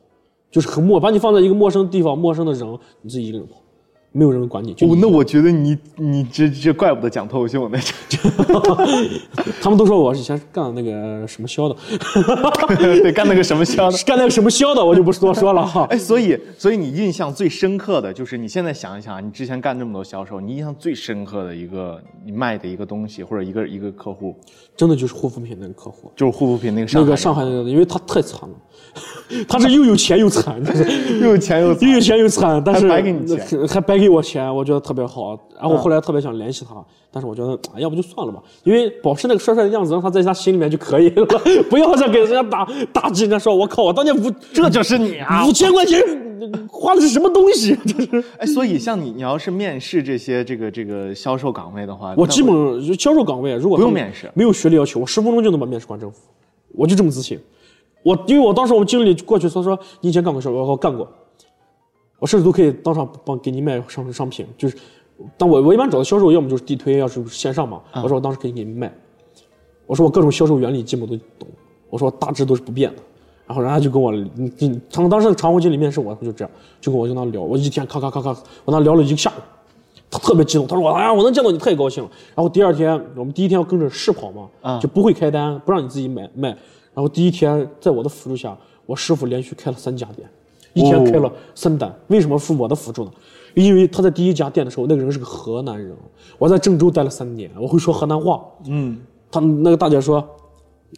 [0.49, 3.60] 就是很陌，把你放在一个陌生地方，陌生的人，你自己一个人跑，
[4.11, 4.73] 没有人管你。
[4.73, 7.79] 就哦，那我觉得你你这这怪不得讲脱口秀呢，
[9.61, 11.75] 他们都说我以前是干那个什么销的，
[13.01, 13.97] 对，干那个什么销的。
[14.05, 15.65] 干那个什么销的，我就不多说了。
[15.65, 15.85] 哈。
[15.89, 24.35] 哎，所以所以你印象最深刻的就是你现在想一想啊，你之前干这么多销售，你印象最深刻的一个你卖的一个东西或者一个一个客户，
[24.75, 28.55] 真的就是护肤品那个客户，就是护肤品那个上海那个上海那个，因为他太惨了，
[29.47, 31.87] 他是又有钱又惨，就是又有钱又惨。
[31.87, 33.59] 又有钱又惨，但是还白给你钱。
[33.59, 35.37] 呃还白给我钱，我觉得特别好。
[35.55, 36.75] 然后我后来特别想联系他，
[37.11, 41.25] 但是我觉得哎要不就算了吧，因为保持那个帅帅的样子，让他在他心里面就可以了，
[41.69, 45.45] 不要再给人家打打击人家说，我靠，我当年五这就是你啊！
[45.47, 46.01] 五千块钱
[46.67, 47.77] 花的是什么东西？
[47.85, 52.53] 这是哎，所以像你，你要是面试这些这个这个销售岗位的话，我基本
[52.97, 56.17] 销售岗位，如果不用面试没有学历要求，我十分钟就能把面试官征服，
[56.73, 57.39] 我就这么自信。
[58.03, 60.55] 我因为我当时我们经理过去，他说你以前干过销售？
[60.55, 61.07] 我说干过，
[62.21, 64.77] 我甚至都可以当场帮给你卖商商品，就是，
[65.35, 68.93] 但我我一般找的销售要么就是地推，要是线上嘛，我说我当时可以给你卖，
[69.87, 71.49] 我说我各种销售原理基本都懂，
[71.89, 73.01] 我说大致都是不变的。
[73.47, 78.29] 然后人家就跟我，你你他们当时那个常务经理面试我，他就这样，就跟我就那聊，我一天咔咔咔咔，
[78.63, 79.41] 我那聊了一个下午，
[80.09, 86.49] 他特别激动，他说我：“哎呀，我能见到你太高兴了。”然后第二天，我们第一天要跟着试跑嘛，啊就不会开单，不让你自己买卖。
[86.93, 88.55] 然后第一天在我的辅助下，
[88.85, 90.29] 我师傅连续开了三家店，
[90.73, 91.93] 一天开了三单。
[92.07, 93.11] 为什么是我的辅助呢？
[93.53, 95.93] 因为他在第一家店的时候，那个人是个河南人，
[96.37, 98.41] 我在郑州待了三年，我会说河南话。
[98.67, 98.97] 嗯，
[99.29, 100.25] 他那个大姐说：“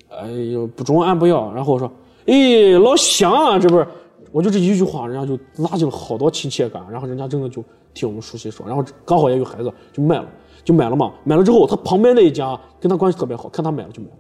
[0.10, 1.92] 哎呦，不中俺不要。”然后我说
[2.28, 3.88] ：“哎，老乡啊，这不是。”
[4.32, 10.26] 我就这一句话，人家就拉近了好多亲切感，然后人家真的就听我们熟悉说，然后刚好也有孩子，就卖了，
[10.64, 11.12] 就买了嘛。
[11.24, 14.18] 买了之后，他旁边那一家跟他关系特别好，看他买了就买了。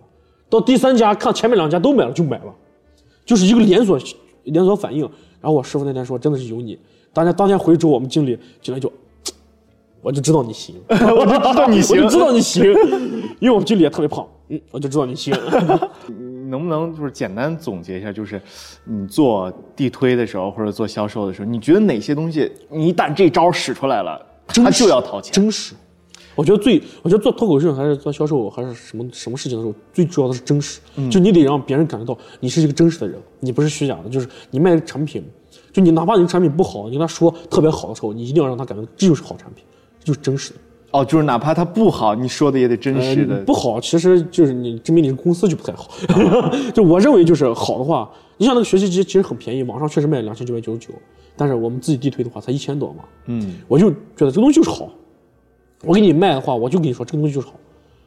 [0.49, 2.53] 到第三家看前面两家都买了就买了，
[3.25, 3.99] 就是一个连锁
[4.43, 5.09] 连锁反应。
[5.43, 6.79] 然后我师傅那天说，真的是有你。
[7.11, 8.89] 当天当天回之后，我们经理进来就，
[10.01, 12.63] 我就知道你行， 我就知道你行我就知道你行，
[13.41, 15.35] 因为我们经理也特别胖，嗯，我就知道你行。
[16.07, 18.41] 你 能不能就是简单总结一下，就是
[18.85, 25.33] 你做地推的时候或者做销售的时候，你觉得哪些东西你一旦这招使出来了，他就要掏钱？
[25.33, 25.75] 真实。
[26.35, 30.79] 我觉得最，我觉得做脱口秀还是做销售还是什么什么事情的时候，最主要的是真实。
[31.09, 34.09] 就你得让别人感觉到你是一个真实的人，你不是虚假的。
[34.09, 35.23] 就是你卖的产品，
[35.71, 39.63] 就你哪怕你的产品不好，你跟他说特别好的时候，你一定要让他感觉这就是好产品，
[39.99, 40.59] 这就是真实的。
[40.91, 43.35] 哦，就是哪怕它不好，你说的也得真实的。
[43.35, 45.89] 呃不好，其实就是你证明你这公司就不太好。
[46.73, 50.89] 就我认为就是好的话，你像那个学习机其实很便宜，网上确实卖两千九百九十九，
[51.35, 53.03] 但是我们自己地推的话才一千多嘛。
[53.25, 54.89] 嗯，我就觉得这个东西就是好。
[55.83, 57.53] 我给你卖的话，我就跟你说这个东西就是好，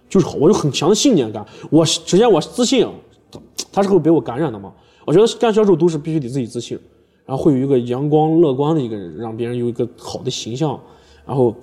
[0.08, 1.44] 就是好，我有很强的信念感。
[1.70, 2.90] 我首先我自信啊，
[3.30, 3.40] 他
[3.72, 4.72] 他是会被我感染的嘛。
[5.04, 6.78] 我觉得干销售都是必须得自己自信，
[7.24, 10.78] 然后会有一个阳光乐观的一个人，让别人有一个好的形象，
[11.24, 11.54] 然后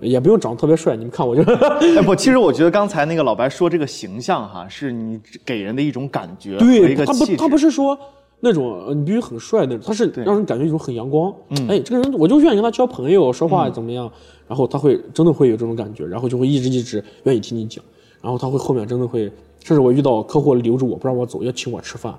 [0.00, 0.94] 也不用长得特别帅。
[0.94, 1.42] 你们看我就。
[1.98, 6.94] 哎不，其实我觉得刚才那个老白说这个形象哈，是你给人的一种感觉和对。
[6.94, 7.98] 他不他不是说
[8.44, 11.32] 那种呃你必须很帅那种，他是让人感觉一种很阳光。
[11.68, 14.10] 哎，这个人我就愿意跟他交朋友，说话怎么样，
[14.48, 17.84] 然后他会真的会有这种感觉，然后就会一直一直愿意听你讲，
[18.20, 19.30] 然后他会后面真的会，
[19.62, 22.12] 甚至我遇到客户留着我不让我走，要请我吃饭，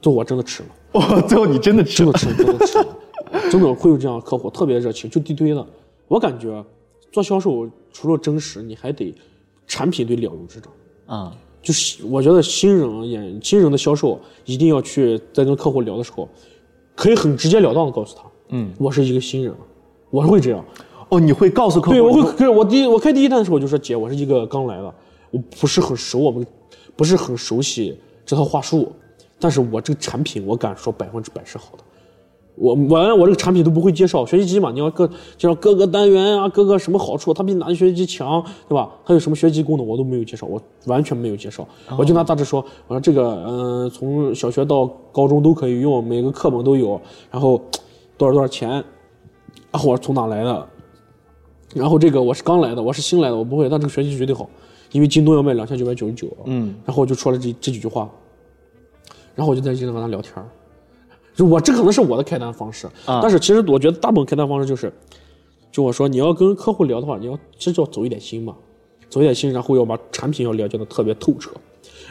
[0.00, 2.44] 最后我真的吃了，哦，最后你真的吃了真的。
[2.44, 2.86] 吃了，真的吃了，
[3.50, 5.66] 真的会有这样的客户，特别热情，就地推的。
[6.06, 6.64] 我感觉
[7.12, 9.14] 做销售除了真实，你还得
[9.66, 10.72] 产品得了如指掌。
[11.06, 16.28] 啊、就是我觉得新人演新人的销售一定要去在跟客户聊的时候，
[16.94, 19.52] 可以很直截了当的告诉他，嗯，我是一个新人，
[20.10, 20.64] 我是会这样。
[21.10, 21.92] 哦，你会告诉客户？
[21.92, 24.94] 对，我会，我第一我开第一单的时候我就说姐，我是一个刚来的，
[25.30, 26.46] 我不是很熟，我们
[26.96, 28.92] 不是很熟悉这套话术，
[29.38, 31.84] 但是我这个产品我敢说百分之百是好的。
[32.60, 34.70] 我完了，我这个产品都不会介绍学习机嘛？
[34.72, 38.90] 你要各介绍各个单元啊，各个什么好处，它比哪个学习机强，对吧？
[39.04, 41.66] 它有什么学习机功能，我都没有介绍，我完全没有介绍。
[41.96, 47.60] 我就拿大致说，我说这个，嗯、从小学到高中都可以用，每个课本都有，然后
[48.16, 48.70] 多少多少钱，
[49.70, 50.66] 然后我是从哪来的，
[51.74, 54.48] 然后这个我是刚来的，我是新来的，我不会，但这个学习绝对好，
[54.92, 58.10] 因为京东要卖两千九百九十九，嗯，然后我就说了这这几句话，
[59.34, 60.48] 然后我就在这跟他聊天儿
[61.38, 64.92] 就我这可能是我的开单方式，但是其实我觉得大部分开单方式就是，
[65.70, 68.56] 就我说你要跟客户聊的话，你要其实要走一点心嘛，
[69.08, 71.52] 走一点心，然后要把产品要了解的特别透彻，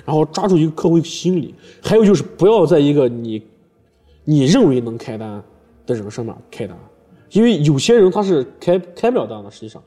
[0.06, 3.44] 然后抓住一个客户心理，还有就是不要在一个你
[4.24, 5.44] 你认为能开单
[5.86, 6.78] 的人身上开单，
[7.32, 9.84] 因为有些人他是开开不了单的，实际上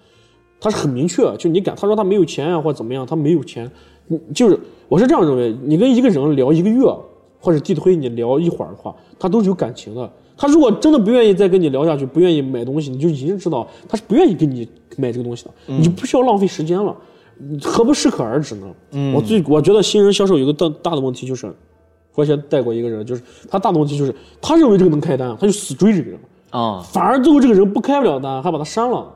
[0.60, 3.70] 他是很明确，就你敢他说他没有钱啊或者怎么样，他没有钱，
[4.06, 6.84] 你就是我是这样认为，你跟一个人聊一个月
[7.40, 10.10] 或者地推你聊一会儿的话，他都是有感情的。
[10.36, 14.66] 他如果真的不愿意再跟你聊下去，不愿意买东西，你就已经知道他是不愿意跟你
[14.96, 16.96] 买这个东西的，你就不需要浪费时间了，
[17.36, 18.66] 你何不适可而止呢？
[19.14, 21.52] 我最我觉得新人销售有一个大大的问题就是，
[22.14, 26.18] 我以前带过一个人，就是他大的问题就是他认为这个能开单，他就死追这个人，
[26.50, 29.06] 啊、反而最后这个人不开不了单，还把他删了，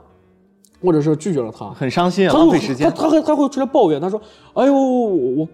[0.83, 3.03] 或者是拒绝了他，很伤心啊，他浪费时间他。
[3.05, 4.21] 他还他会出来抱怨，他说
[4.53, 5.07] ：“哎呦，我
[5.37, 5.49] 我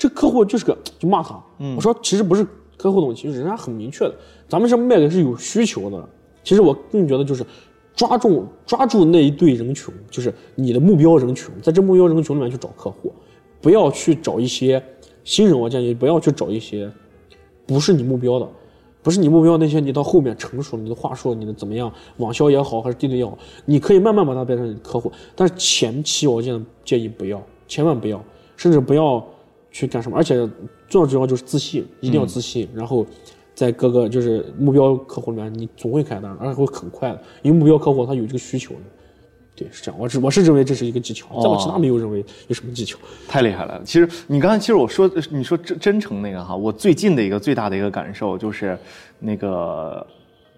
[0.00, 1.38] 这客户就是个就骂他。
[1.76, 2.42] 我说其实不是
[2.78, 4.14] 客户的问题人家很明确的，
[4.48, 6.08] 咱们是卖的是有需求的。
[6.42, 7.44] 其实我更觉得就是
[7.94, 13.12] 抓住抓住那一对人群，就是你的目标人群，在这目标人群里面去找客户，
[13.60, 14.82] 不要去找一些
[15.22, 15.60] 新人。
[15.60, 16.90] 我建议不要去找一些
[17.66, 18.48] 不是你目标的，
[19.02, 23.36] 不是你目标那些，你到后面成熟了，你的话术，你的怎么样，网销也好，还是地推也好，
[23.66, 25.12] 你可以慢慢把它变成你的客户。
[25.36, 28.24] 但是前期我建建议不要，千万不要，
[28.56, 29.22] 甚至不要
[29.70, 30.16] 去干什么。
[30.16, 30.36] 而且
[30.88, 32.68] 重要重要就是自信，一定要自信。
[32.74, 33.06] 然后
[33.54, 38.80] 在各个就是目标客户里面，你总会开单，而且会很快的，因为目标客户他有这个需求的。
[39.56, 40.00] 对，是这样。
[40.00, 42.96] 我是我是认为这是一个技巧，在我其他没有认为有什么技巧。
[43.28, 43.82] 太厉害了！
[43.84, 48.78] 其实你刚才其实我说你说真真诚那个哈，我最近的一个最大的一个感受就是
[49.18, 50.06] 那个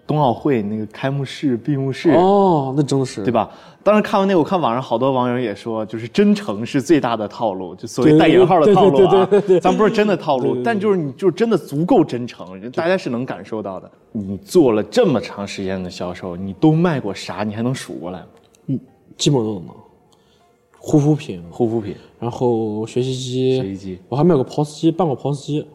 [0.05, 3.31] 冬奥会那个开幕式闭幕式哦，那真的是对？
[3.31, 3.49] 吧？
[3.83, 9.59] 当时看完那个，我看网上好多网友也说，就是真诚是最大的套路，就所谓对带引号的套路啊对对对对。
[9.59, 13.91] 咱不是真的套路，但就是你就是真的足够真诚，大家是能感受到的。
[14.11, 17.43] 你做了这么长时间的销售，你都卖过啥？
[17.43, 18.27] 你还能数过来吗？
[18.67, 18.79] 嗯
[19.17, 19.65] 基本都能。
[20.85, 23.99] 护肤品，护肤品、然后学习机，学习机。
[24.09, 25.67] 我还卖过 POS 机，办过 POS 机，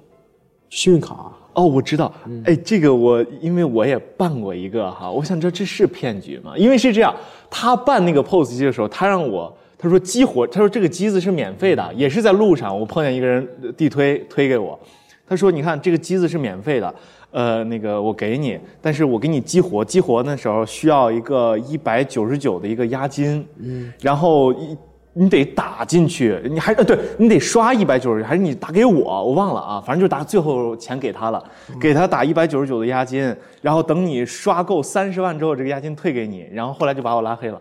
[0.69, 1.33] 信用卡。
[1.59, 6.53] 哦，我知道，嗯哎，这个我因为我也办过一个哈，我想知道这是骗局吗？
[6.57, 7.13] 因为是这样，
[7.51, 14.79] 他办那个 POS 机的时候，他让我他说激活，他说这个机子是免费的，也是在路上我碰见一个人呃地推推给我，
[15.27, 16.95] 他说你看这个机子是免费的，
[17.33, 24.77] 呃，那个我给你，但是我给你激活，激活那时候需要一个一百九十九的一个押金，嗯，然后一。
[25.21, 29.25] 你得打进去，你还呃，对你得刷一百九十，还是你打给我？
[29.25, 31.43] 我忘了啊，反正就是打最后钱给他了，
[31.81, 37.61] 给他打一百九十九的押金，然后等你刷够三十万之后，这个押金退给你，然后后来就把我拉黑了。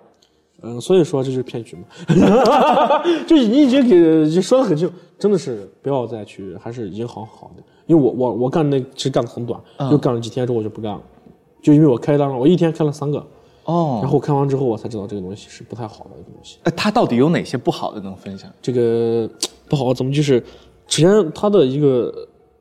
[0.62, 1.84] 嗯，所以说这就是骗局嘛，
[3.28, 7.64] 就你已经给就说的很清楚，真的是不要再去，还是银行好的。
[7.86, 11.02] 因为我我我干那其实干的很短，就干了几天之后我就不干了，
[11.62, 13.26] 就因为我开单了，我一天开了三个，
[13.68, 16.58] 哦然后我看完之后我才知道这个东西是不太好的一个东西。
[16.64, 18.52] 哎，它到底有哪些不好的能分享？
[18.62, 19.30] 这个
[19.70, 20.40] 不好怎么就是，
[20.88, 22.14] 首先它的一个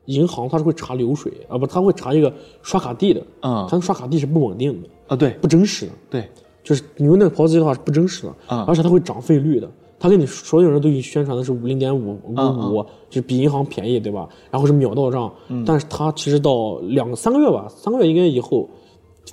[0.05, 2.31] 银行它是会查流水啊，不，它会查一个
[2.61, 5.91] 刷卡地的，嗯它的刷卡地是不稳定的，啊，对不真实的。
[6.09, 6.29] 对，
[6.63, 9.69] 就是你用那个 POS 机的话是不真实的，嗯而且它会涨费率的。
[9.99, 14.29] 他跟你所有人都给你宣传的是零点五五嗯五，就是比银行便宜，对吧？
[14.51, 18.69] 然后是秒到账，嗯但是它其实到两三个月吧，三个月应该以后，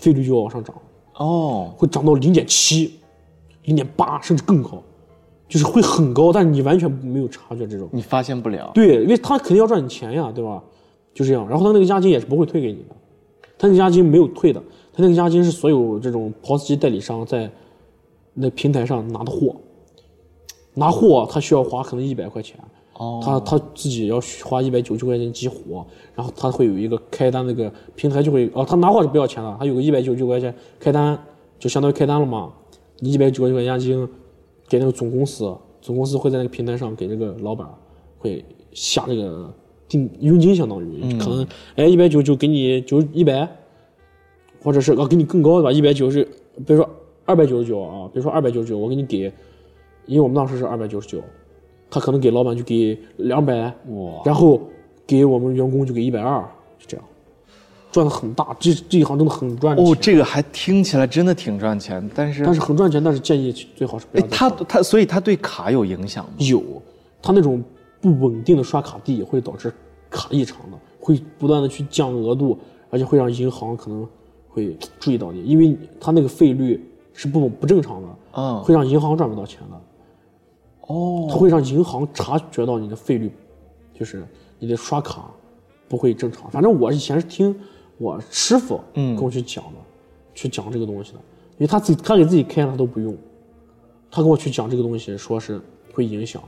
[0.00, 0.74] 费率就要往上涨，
[1.16, 2.98] 哦，会涨到零点七、
[3.64, 4.82] 零点八甚至更高，
[5.48, 7.88] 就是会很高，但是你完全没有察觉这种。
[7.92, 8.70] 你发现不了。
[8.74, 10.62] 对，因为他肯定要赚你钱呀，对吧？
[11.14, 12.96] 就这样，然后他那个押金也是不会退给你的，
[13.56, 14.60] 他那个押金没有退的，
[14.92, 17.48] 他那个押金是所有这种 POS 机代理商在
[18.32, 19.54] 那平台上拿的货，
[20.74, 22.58] 拿货他需要花可能一百块钱，
[22.94, 23.20] 哦。
[23.22, 31.18] 他他自己要花一百九十块钱激活，然后他会有一个开单那个平台就会哦，他拿货是不要钱了，他有个一百九十九块钱开单，
[31.58, 32.52] 就相当于开单了嘛，
[32.98, 34.08] 你一百九十九块钱押金
[34.68, 37.68] 给那个总公司，总公司会在那个平台上给这个老板
[38.18, 39.52] 会下这个
[39.88, 43.46] 定佣金，相当于、可能哎一百九九给你九一百，
[44.62, 46.24] 或者是啊给你更高的吧，一百九十，
[46.56, 46.88] 比如说
[47.26, 49.32] 二百九十九啊，比如说二百九十九，我给你给，
[50.06, 51.20] 因为我们当时是二百九十九，
[51.94, 53.54] 他可能给老板就给两百，
[53.90, 54.60] 哇然后
[55.06, 56.40] 给我们员工就给一百二，
[56.76, 57.06] 就这样，
[57.92, 59.86] 赚的很大，这这一行真的很赚钱。
[59.86, 66.32] 哦，这个还听起来真的挺赚钱，但是，但是很赚钱，但是建议最好是不哎要，再他他所以他对卡有影响吗？
[66.38, 66.60] 有，
[67.22, 67.62] 他那种
[68.00, 69.72] 不稳定的刷卡地会导致
[70.10, 72.58] 卡异常的，会不断的去降额度，
[72.90, 74.04] 而且会让银行可能
[74.48, 79.80] 会注意到你，因为他那个费率是不不正常的，嗯会让银行赚不到钱的，
[80.86, 83.30] 哦，它会让银行察觉到你的费率，
[83.92, 84.26] 就是
[84.58, 85.30] 你的刷卡
[85.88, 86.50] 不会正常。
[86.50, 87.54] 反正我以前是听
[87.98, 89.14] 我师傅嗯。
[89.16, 89.78] 跟我去讲的，
[90.34, 91.18] 去讲这个东西的，
[91.52, 93.16] 因为他自己他给自己开他都不用，
[94.10, 95.60] 他跟我去讲这个东西，说是
[95.92, 96.42] 会影响。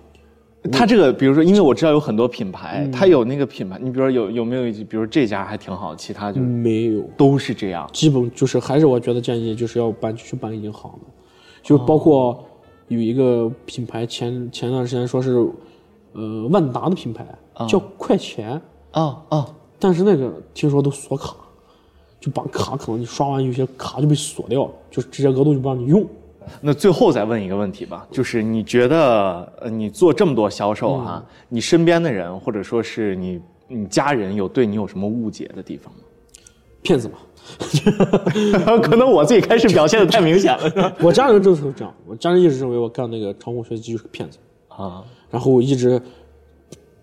[0.73, 2.53] 他这个，比如说，因为我知道有很多品嗯。
[2.53, 7.89] 牌，它有那个品牌，你比如说有有没有，比如这家还挺好，其他就没有，都是这样。
[7.93, 11.07] 基本就是还是我觉得建议就是要办去办银行的，
[11.63, 12.45] 就包括
[12.89, 15.33] 有一个品牌前前段时间说是，
[16.13, 17.27] 呃万达的品牌
[17.69, 18.61] 叫快钱，
[18.93, 21.35] 啊啊，但是那个听说都锁卡，
[22.21, 26.07] 就把卡可能你刷完有些卡就被锁掉，就直接额度就不让你用。
[26.61, 31.27] 那最后再问一个问题吧，就是你觉得，呃，你做这么多销售哈、嗯。
[31.49, 36.01] 你身边的人或者说是你你家人有对你有什么误解的地方吗？
[36.83, 37.15] 骗子嘛，
[38.83, 44.39] 可能我自己开始表现的太明显了， 我家人就是这样，我家人一直认为我干那个长虹学习机就是个骗子，
[44.69, 46.01] 啊，然后一直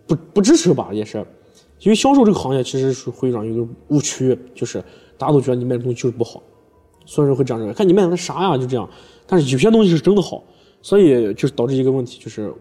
[0.05, 1.17] 不不支持吧，也是，
[1.79, 4.83] 因为销售这个行业其实是会让一个误区，就是
[5.17, 6.41] 大家都觉得你卖的东西就是不好，
[7.05, 8.89] 所有人会这样认为，看你卖的那啥呀，就这样。
[9.25, 10.43] 但是有些东西是真的好，
[10.81, 12.53] 所以就是导致一个问题，就是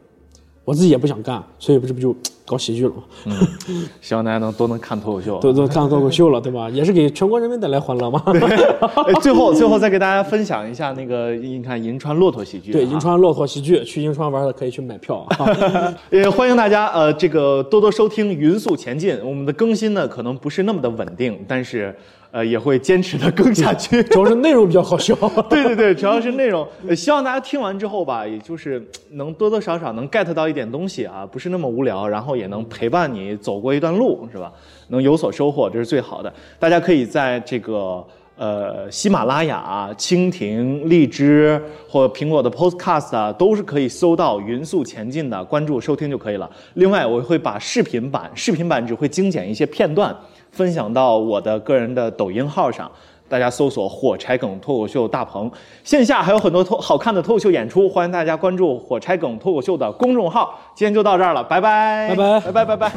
[0.65, 2.15] 我自己也不想干，所以不这不就
[2.47, 3.03] 搞喜剧了吗？
[3.27, 5.39] 嗯希望大家能都能看脱口秀。
[5.43, 6.71] 都都看脱口秀了，对吧？
[6.71, 8.23] 也是给全国人民带来欢乐嘛。
[9.07, 15.95] 哎最后最后再给大家分享一下那个，你看银川骆驼喜剧啊，对，银川骆驼喜剧，去银川玩的可以去买票啊。
[16.11, 19.17] 也欢迎大家呃，这个多多收听《匀速前进》。
[19.25, 21.93] 我们的更新呢，可能不是那么的稳定，但是
[22.33, 24.03] 呃，也会坚持的更下去。
[24.11, 25.15] 主要是内容比较好笑。
[25.49, 26.67] 对对对，主要是内容。
[26.89, 28.81] 呃，希望大家听完之后吧，也就是
[29.11, 34.51] 嗯能多多少少能 get 到一点东西啊，不是那么无聊，然后也能陪伴你走过一段路，是吧？
[34.89, 36.33] 能有所收获，这是最好的。
[36.59, 38.05] 大家可以在这个。
[38.35, 46.51] 呃，喜马拉雅、蜻蜓、荔枝或苹果的 Podcast 啊，都是可以搜到“匀速前进”的，关注收听就可以了。
[46.75, 50.17] 另外，我会把视频版，视频版只会精简一些片段，
[50.53, 52.89] 分享到我的个人的抖音号上。
[53.29, 55.51] 大家搜索“火柴梗脱口秀大鹏”，
[55.83, 60.61] 线下还有很多脱好看的脱口秀演出，欢迎大家关注“火柴梗脱口秀”的公众号。
[60.75, 62.91] 今天就到这儿了，拜拜，拜拜拜拜，拜拜，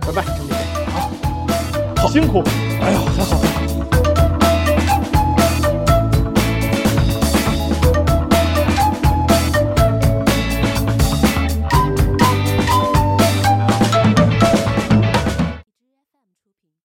[0.00, 0.24] 拜拜，
[1.96, 2.42] 好，辛苦，
[2.82, 3.39] 哎呦，还好。